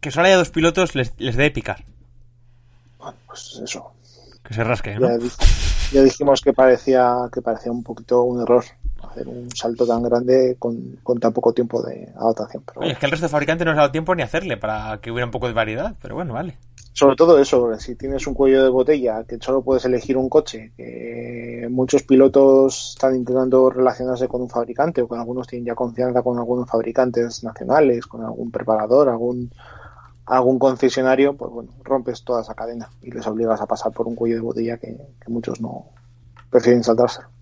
[0.00, 1.84] que solo haya dos pilotos, les, les debe picar.
[2.98, 3.92] bueno, pues eso.
[4.42, 5.08] Que se rasque, ¿no?
[5.18, 5.26] Ya,
[5.92, 8.64] ya dijimos que parecía que parecía un poquito un error
[9.14, 12.62] hacer un salto tan grande con, con tan poco tiempo de adaptación.
[12.66, 14.56] Pero Oye, es que el resto de fabricantes no les ha dado tiempo ni hacerle
[14.56, 16.56] para que hubiera un poco de variedad, pero bueno, vale.
[16.92, 20.72] Sobre todo eso, si tienes un cuello de botella, que solo puedes elegir un coche,
[20.76, 26.22] que muchos pilotos están intentando relacionarse con un fabricante o con algunos tienen ya confianza
[26.22, 29.50] con algunos fabricantes nacionales, con algún preparador, algún
[30.26, 34.14] algún concesionario, pues bueno, rompes toda esa cadena y les obligas a pasar por un
[34.14, 35.86] cuello de botella que, que muchos no
[36.48, 37.33] prefieren saltárselo.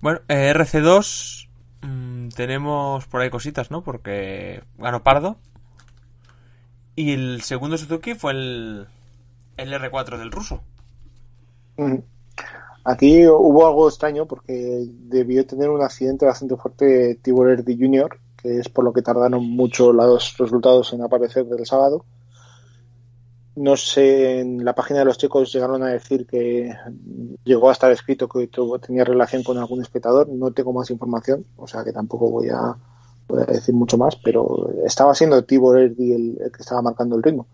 [0.00, 1.48] Bueno, eh, RC2
[1.82, 3.82] mm, tenemos por ahí cositas, ¿no?
[3.82, 5.36] Porque ganó Pardo.
[6.96, 8.86] Y el segundo Suzuki fue el,
[9.56, 10.62] el R4 del ruso.
[11.76, 12.04] Ujú.
[12.84, 18.58] Aquí hubo algo extraño porque debió tener un accidente bastante fuerte Tibor Erdi Jr., que
[18.58, 22.04] es por lo que tardaron mucho los resultados en aparecer del sábado.
[23.56, 26.72] No sé, en la página de los chicos llegaron a decir que
[27.44, 28.48] llegó a estar escrito que
[28.80, 30.28] tenía relación con algún espectador.
[30.28, 32.76] No tengo más información, o sea que tampoco voy a,
[33.26, 37.46] voy decir mucho más, pero estaba siendo Tibor Erdi el, que estaba marcando el ritmo.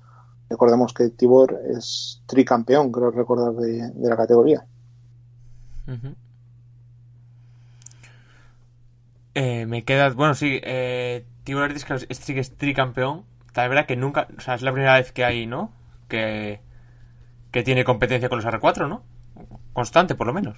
[0.48, 4.64] Recordemos que Tibor es tricampeón, creo recordar, de, la categoría.
[9.34, 13.24] Eh, me queda, bueno, sí, eh, Tibor Erdi es que es, sí que es tricampeón.
[13.52, 15.70] Tal verdad que nunca, o sea, es la primera vez que hay, ¿no?
[16.08, 16.60] Que,
[17.50, 19.02] que tiene competencia con los R4, ¿no?
[19.72, 20.56] Constante, por lo menos.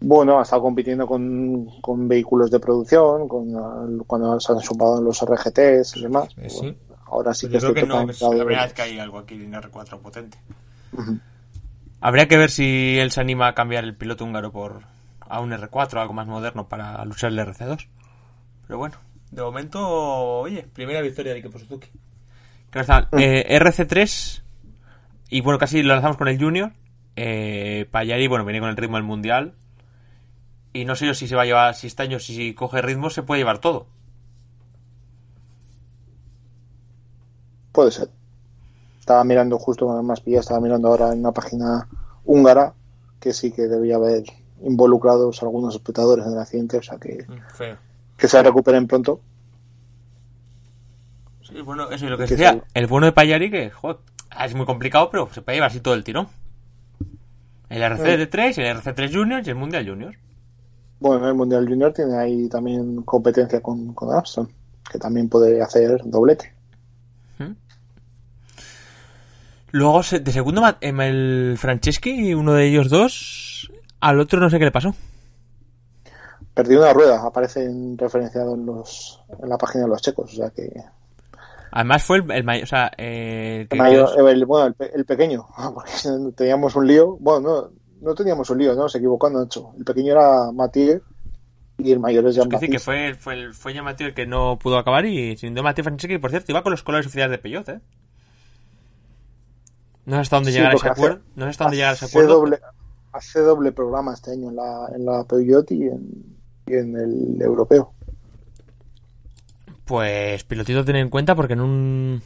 [0.00, 5.20] Bueno, ha estado compitiendo con, con vehículos de producción, con cuando se han sumado los
[5.20, 6.28] RGTs y demás.
[6.36, 6.76] Eh, sí.
[6.86, 8.98] Bueno, ahora sí Pues que yo creo es que no, es la vez que hay
[8.98, 10.38] algo aquí en R4 potente.
[12.00, 14.82] Habría que ver si él se anima a cambiar el piloto húngaro por
[15.20, 17.88] a un R4 algo más moderno para luchar el RC2.
[18.66, 18.96] Pero bueno,
[19.30, 21.88] de momento, oye, primera victoria del equipo Suzuki.
[22.70, 24.42] Claro está, eh, RC3
[25.28, 26.72] y bueno, casi lo lanzamos con el Junior.
[27.16, 29.54] Eh, Payari, bueno, viene con el ritmo del mundial
[30.74, 33.08] Y no sé yo si se va a llevar, si este año, si coge ritmo,
[33.08, 33.86] se puede llevar todo.
[37.72, 38.10] Puede ser.
[39.00, 41.88] Estaba mirando justo más pilla, estaba mirando ahora en una página
[42.24, 42.74] húngara
[43.20, 44.24] que sí que debía haber
[44.62, 47.76] involucrados algunos espectadores en el accidente, o sea que, Feo.
[48.16, 49.20] que se recuperen pronto.
[51.42, 52.64] Sí, bueno, eso es lo que Que decía.
[52.74, 53.98] El bueno de Payari, que joder,
[54.44, 56.28] es muy complicado, pero se puede llevar así todo el tirón.
[57.68, 60.14] El RC3, el RC3 Junior y el Mundial Junior.
[61.00, 64.48] Bueno, el Mundial Junior tiene ahí también competencia con, con Armstrong,
[64.90, 66.52] que también puede hacer doblete.
[69.72, 73.70] Luego, de segundo, em, el Franceschi, uno de ellos dos,
[74.00, 74.94] al otro no sé qué le pasó.
[76.54, 80.36] Perdió una rueda, aparece en- referenciado en, los, en la página de los checos, o
[80.36, 80.72] sea que
[81.76, 84.74] Además fue el, el mayor, o sea, eh, que- El mayor- que- el- bueno, el,
[84.74, 85.90] pe- el pequeño, porque
[86.36, 87.16] teníamos un lío.
[87.20, 87.70] Bueno, no,
[88.00, 88.88] no teníamos un lío, ¿no?
[88.88, 89.72] Se equivocó Nacho.
[89.76, 91.02] El pequeño era Matías
[91.78, 94.14] y el mayor es es Jean que, sí, que fue, fue, el, fue llamativo el
[94.14, 97.06] que no pudo acabar y sin duda Mateo Franceschi, por cierto, iba con los colores
[97.06, 97.80] oficiales de Peyot, ¿eh?
[100.06, 101.20] No sé hasta dónde Sí, llegar a ese hace- acuerdo.
[101.34, 102.28] No sé hasta dónde llegar a ese acuerdo.
[102.34, 102.58] doble,
[103.12, 107.42] hace doble programa este año en la, en la Peugeot y en, y en el
[107.42, 107.92] europeo.
[109.86, 112.22] Pues pilotito a tener en cuenta porque en un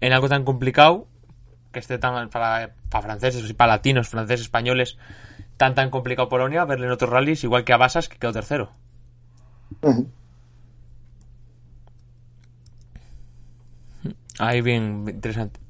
[0.00, 1.06] en algo tan complicado
[1.72, 4.96] que esté tan para, para franceses y para latinos, franceses, españoles,
[5.58, 8.72] tan tan complicado Polonia, verle en otros rallies igual que a Basas que quedó tercero.
[14.38, 15.60] Ahí bien interesante.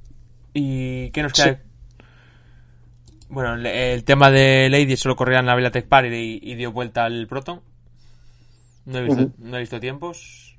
[0.55, 1.55] ¿Y qué nos queda?
[1.55, 2.07] Sí.
[3.29, 6.55] Bueno, el, el tema de Lady solo corría en la Vela Tech Party y, y
[6.55, 7.63] dio vuelta al Proton.
[8.87, 10.49] No he visto, no he visto tiempos.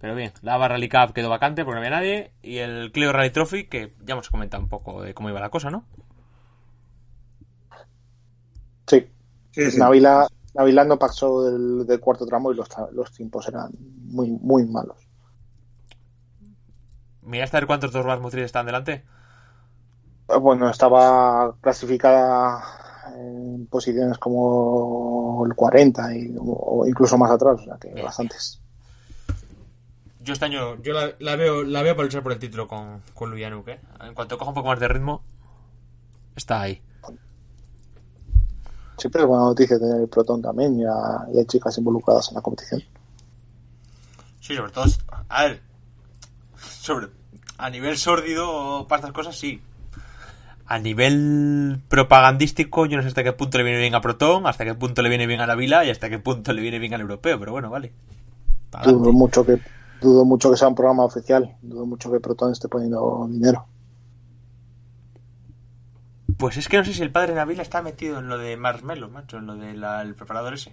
[0.00, 2.32] Pero bien, la Ava Rally Cup quedó vacante porque no había nadie.
[2.42, 5.50] Y el Clio Rally Trophy, que ya hemos comentado un poco de cómo iba la
[5.50, 5.84] cosa, ¿no?
[8.88, 9.06] Sí,
[9.52, 9.80] Sí, sí.
[9.80, 14.30] Navila, Navila no pasó del, del cuarto tramo y los, tra- los tiempos eran muy,
[14.30, 14.98] muy malos.
[17.22, 19.04] Miraste a ver cuántos dos vas motrices están delante.
[20.40, 22.62] Bueno, estaba clasificada
[23.16, 28.04] en posiciones como el 40 y, o incluso más atrás, o sea que Bien.
[28.04, 28.62] bastantes.
[30.28, 33.00] Yo este año, yo la, la veo la veo para luchar por el título con,
[33.14, 33.80] con Luyanuk, ¿eh?
[34.02, 35.22] En cuanto coja un poco más de ritmo,
[36.36, 36.82] está ahí.
[38.98, 42.82] Siempre es buena noticia tener el Proton también, y hay chicas involucradas en la competición.
[44.38, 44.84] Sí, sobre todo,
[45.30, 45.62] a ver,
[46.58, 47.06] sobre,
[47.56, 49.62] a nivel sórdido para estas cosas sí.
[50.66, 54.66] A nivel propagandístico, yo no sé hasta qué punto le viene bien a Proton, hasta
[54.66, 56.92] qué punto le viene bien a la Vila y hasta qué punto le viene bien
[56.92, 57.94] al europeo, pero bueno, vale.
[58.84, 59.58] Dudo mucho que
[60.00, 63.66] dudo mucho que sea un programa oficial, dudo mucho que Proton esté poniendo dinero.
[66.36, 68.56] Pues es que no sé si el padre de Navila está metido en lo de
[68.56, 70.72] Marshmello, macho, en lo del preparador ese.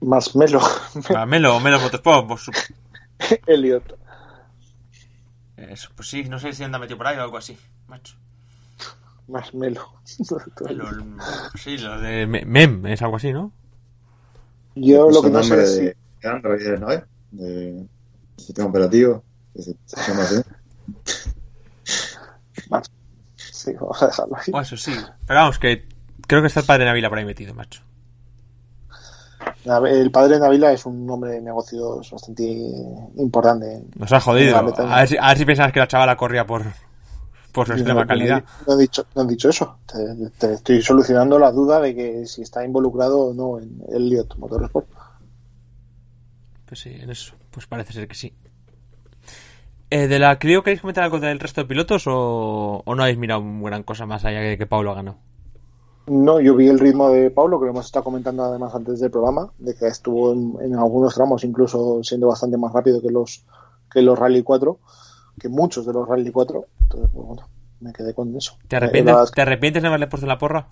[0.00, 0.60] Más Melo,
[1.28, 2.50] Melo, Motorsport, pues,
[3.46, 3.96] Elliot.
[5.56, 7.56] eso, pues sí, no sé si anda metido por ahí o algo así,
[7.86, 8.16] macho.
[9.52, 9.92] Melo.
[10.68, 10.82] El-
[11.54, 13.52] sí, lo de Me- Mem, es algo así, ¿no?
[14.74, 15.96] Yo lo que no sé es de
[16.28, 16.90] Android, ¿no?
[16.90, 17.02] es?
[17.32, 17.86] De
[18.36, 19.22] sistema operativo.
[19.54, 20.36] que se, se llama así.
[23.36, 24.62] sí, vamos a dejarlo ahí.
[24.62, 24.92] Eso sí.
[25.26, 25.86] Pero vamos, que
[26.26, 27.82] creo que está el padre de Navila por ahí metido, macho.
[29.64, 32.42] El padre de Navila es un hombre de negocios bastante
[33.16, 33.84] importante.
[33.96, 34.56] Nos ha jodido.
[34.56, 34.62] A
[35.00, 36.62] ver si, a ver si pensabas que la chavala corría por,
[37.52, 38.42] por su extrema no- calidad.
[38.66, 39.78] No, no he dicho, no he dicho eso.
[39.86, 44.36] Te, te estoy solucionando la duda de que si está involucrado o no en Elliot
[44.36, 44.86] Motorsport.
[46.72, 47.34] Pues sí, en eso.
[47.50, 48.32] Pues parece ser que sí.
[49.90, 53.18] Eh, ¿De la Clio queréis comentar algo del resto de pilotos o, o no habéis
[53.18, 55.18] mirado gran cosa más allá de que Pablo ha ganado?
[56.06, 59.10] No, yo vi el ritmo de Pablo, que lo hemos estado comentando además antes del
[59.10, 63.44] programa, de que estuvo en, en algunos tramos incluso siendo bastante más rápido que los
[63.92, 64.78] que los Rally 4,
[65.38, 66.64] que muchos de los Rally 4.
[66.80, 67.42] Entonces, pues, bueno,
[67.80, 68.56] me quedé con eso.
[68.66, 70.68] ¿Te arrepientes, que- ¿Te arrepientes de haberle puesto la porra?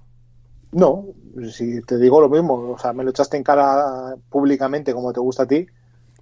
[0.72, 1.04] No,
[1.52, 5.20] si te digo lo mismo, o sea, me lo echaste en cara públicamente como te
[5.20, 5.66] gusta a ti.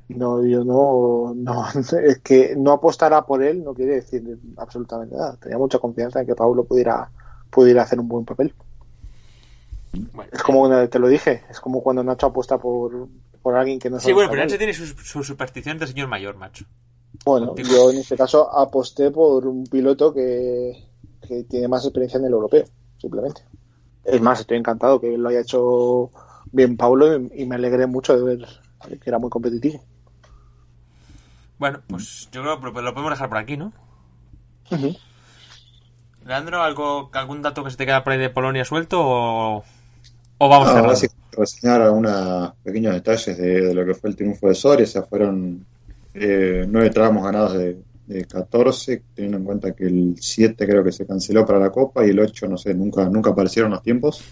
[0.08, 1.66] No, yo no, no,
[2.02, 5.36] es que no apostara por él no quiere decir absolutamente nada.
[5.36, 7.10] Tenía mucha confianza en que Pablo pudiera,
[7.50, 8.54] pudiera hacer un buen papel.
[10.12, 13.08] Bueno, Es como cuando te lo dije, es como cuando Nacho apuesta por,
[13.42, 14.42] por alguien que no sí, bueno, pero.
[14.42, 16.64] Nacho tiene su, su superstición de señor mayor, macho.
[17.24, 17.68] Bueno, Contigo.
[17.70, 20.72] yo en este caso aposté por un piloto que,
[21.26, 22.64] que tiene más experiencia en el europeo,
[22.98, 23.42] simplemente.
[24.04, 26.10] Es más, estoy encantado que lo haya hecho
[26.52, 28.46] bien Pablo y, y me alegré mucho de ver
[28.86, 29.82] que era muy competitivo.
[31.58, 33.72] Bueno, pues yo creo que lo podemos dejar por aquí, ¿no?
[34.70, 34.94] Ujú.
[36.24, 39.64] Leandro, ¿algo, ¿algún dato que se te queda por ahí de Polonia suelto o,
[40.38, 44.48] ¿O vamos No, básicamente reseñar algunos pequeños detalles de, de lo que fue el triunfo
[44.48, 44.84] de Soria.
[44.84, 45.66] O sea, fueron
[46.14, 50.92] eh, nueve tramos ganados de, de 14, teniendo en cuenta que el 7 creo que
[50.92, 54.22] se canceló para la Copa y el 8, no sé, nunca, nunca aparecieron los tiempos.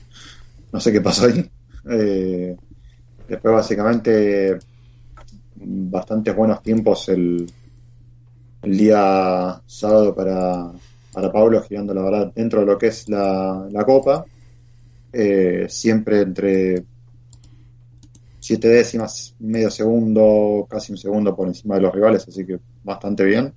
[0.72, 1.51] No sé qué pasó ahí.
[1.89, 2.57] Eh,
[3.29, 4.59] después, básicamente,
[5.69, 7.45] bastantes buenos tiempos el,
[8.62, 10.71] el día sábado para,
[11.12, 14.25] para Pablo, girando la verdad dentro de lo que es la, la Copa.
[15.12, 16.85] Eh, siempre entre
[18.39, 23.25] siete décimas, medio segundo, casi un segundo por encima de los rivales, así que bastante
[23.25, 23.53] bien,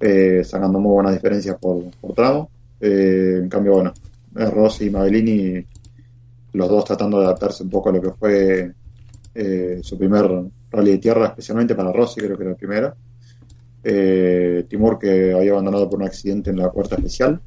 [0.00, 2.48] eh, sacando muy buenas diferencias por, por tramo.
[2.80, 3.92] Eh, en cambio, bueno,
[4.36, 5.62] eh, Rossi y Mavellini,
[6.54, 8.72] los dos tratando de adaptarse un poco a lo que fue
[9.34, 10.30] eh, su primer
[10.72, 12.94] rally de tierra, especialmente para Rossi, creo que era el primero.
[13.84, 17.40] Eh, Timur, que había abandonado por un accidente en la cuarta especial,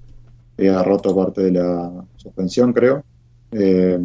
[0.58, 3.04] había roto parte de la suspensión, creo.
[3.52, 4.00] Eh,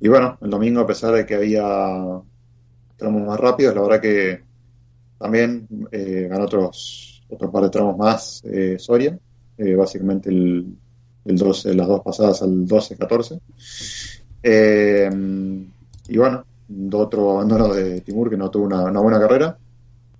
[0.00, 1.62] y bueno, el domingo, a pesar de que había
[2.96, 4.42] tramos más rápidos, la verdad que
[5.18, 9.18] también eh, ganó otros, otro par de tramos más eh, Soria,
[9.58, 10.74] eh, básicamente el,
[11.24, 13.40] el 12, las dos pasadas al 12-14.
[14.42, 15.10] Eh,
[16.08, 19.56] y bueno, de otro abandono de Timur que no tuvo una, buena carrera.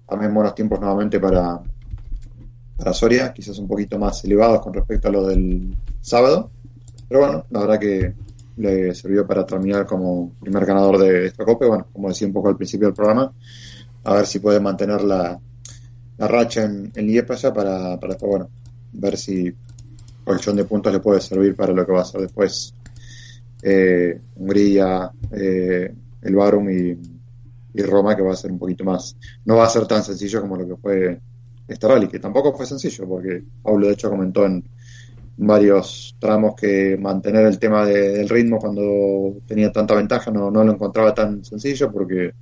[0.09, 1.61] También buenos tiempos nuevamente para,
[2.77, 6.51] para Soria, quizás un poquito más elevados con respecto a lo del sábado.
[7.09, 8.15] Pero bueno, la verdad que
[8.57, 11.67] le sirvió para terminar como primer ganador de esta Copa.
[11.67, 13.33] Bueno, como decía un poco al principio del programa,
[14.03, 15.39] a ver si puede mantener la,
[16.19, 18.49] la racha en, en Liepaya para, para después, bueno,
[18.93, 19.55] ver si
[20.25, 22.75] colchón de puntos le puede servir para lo que va a ser después
[23.63, 25.93] eh, Hungría, eh,
[26.23, 29.17] el Barum y, Roma, que va a ser un poquito más.
[29.45, 31.21] No va a ser tan sencillo como lo que fue
[31.69, 34.65] este rally, que tampoco fue sencillo, porque Pablo de hecho comentó en
[35.37, 40.65] varios tramos que mantener el tema de- del ritmo cuando tenía tanta ventaja no, no
[40.65, 42.33] lo encontraba tan sencillo porque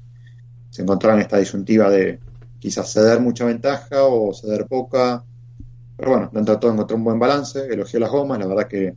[0.71, 2.21] se encontraba en esta disyuntiva de
[2.59, 5.25] quizás ceder mucha ventaja o ceder poca.
[5.97, 8.95] Pero bueno, dentro de todo encontró un buen balance, elogió las gomas, la verdad que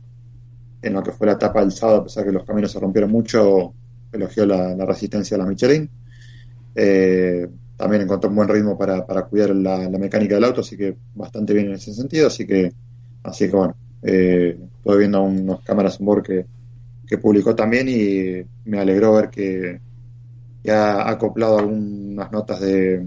[0.82, 3.10] en lo que fue la etapa del sábado, a pesar que los caminos se rompieron
[3.10, 3.74] mucho,
[4.12, 5.88] elogió la, resistencia de la Michelin.
[6.74, 10.96] Eh, también encontró un buen ritmo para, para cuidar la, mecánica del auto, así que
[11.14, 12.72] bastante bien en ese sentido, así que,
[13.24, 16.46] así que bueno, eh, viendo unos cámaras on board que,
[17.06, 19.80] que publicó también y me alegró ver que,
[20.62, 23.04] que ha acoplado algunas notas de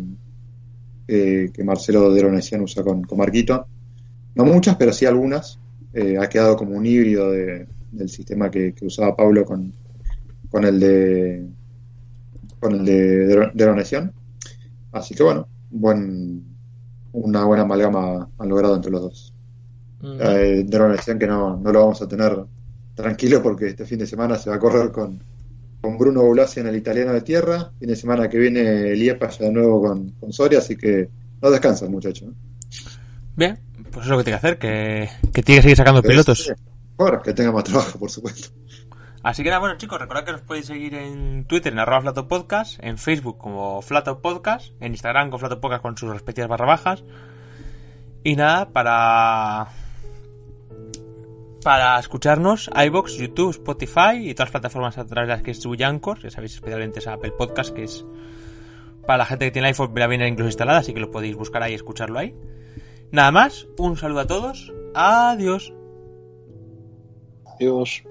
[1.08, 3.68] eh, que Marcelo de Ronesian usa con, con Marquito.
[4.36, 5.60] No muchas, pero sí algunas.
[5.93, 9.72] Eh, ha quedado como un híbrido de- del sistema que, que usaba Pablo con,
[10.56, 11.45] con el de
[12.62, 14.14] con el de, de, de Ronesian.
[14.93, 16.45] Así que bueno, buen,
[17.12, 19.34] una buena amalgama han logrado entre los dos.
[19.99, 20.18] Mm.
[20.18, 22.38] Eh, de Ronesian que no, no lo vamos a tener
[22.93, 25.22] tranquilo porque este fin de semana se va a correr con,
[25.82, 27.74] con Bruno Boulasi en el italiano de tierra.
[27.78, 31.10] Fin de semana que viene Liepa ya de nuevo con, con Soria, así que
[31.41, 32.28] no descansa el muchacho.
[32.28, 32.34] ¿no?
[33.36, 33.60] Bien,
[33.91, 36.49] pues es lo que tiene que hacer, que, que tiene que seguir sacando pilotos.
[36.95, 38.56] Bueno, que tenga más trabajo, por supuesto.
[39.26, 42.78] Así que nada, bueno chicos, recordad que nos podéis seguir en Twitter en arroba flatopodcast,
[42.84, 47.03] en Facebook como flatopodcast, en Instagram con flatopodcast con sus respectivas barra bajas.
[48.23, 49.69] Y nada, para
[51.63, 55.84] para escucharnos, iBox, YouTube, Spotify y todas las plataformas a través de las que distribuye
[55.86, 58.05] Anchor, ya sabéis, especialmente esa Apple Podcast que es
[59.07, 61.63] para la gente que tiene iPhone la viene incluso instalada, así que lo podéis buscar
[61.63, 62.36] ahí y escucharlo ahí.
[63.11, 65.73] Nada más, un saludo a todos, adiós.
[67.55, 68.03] Adiós.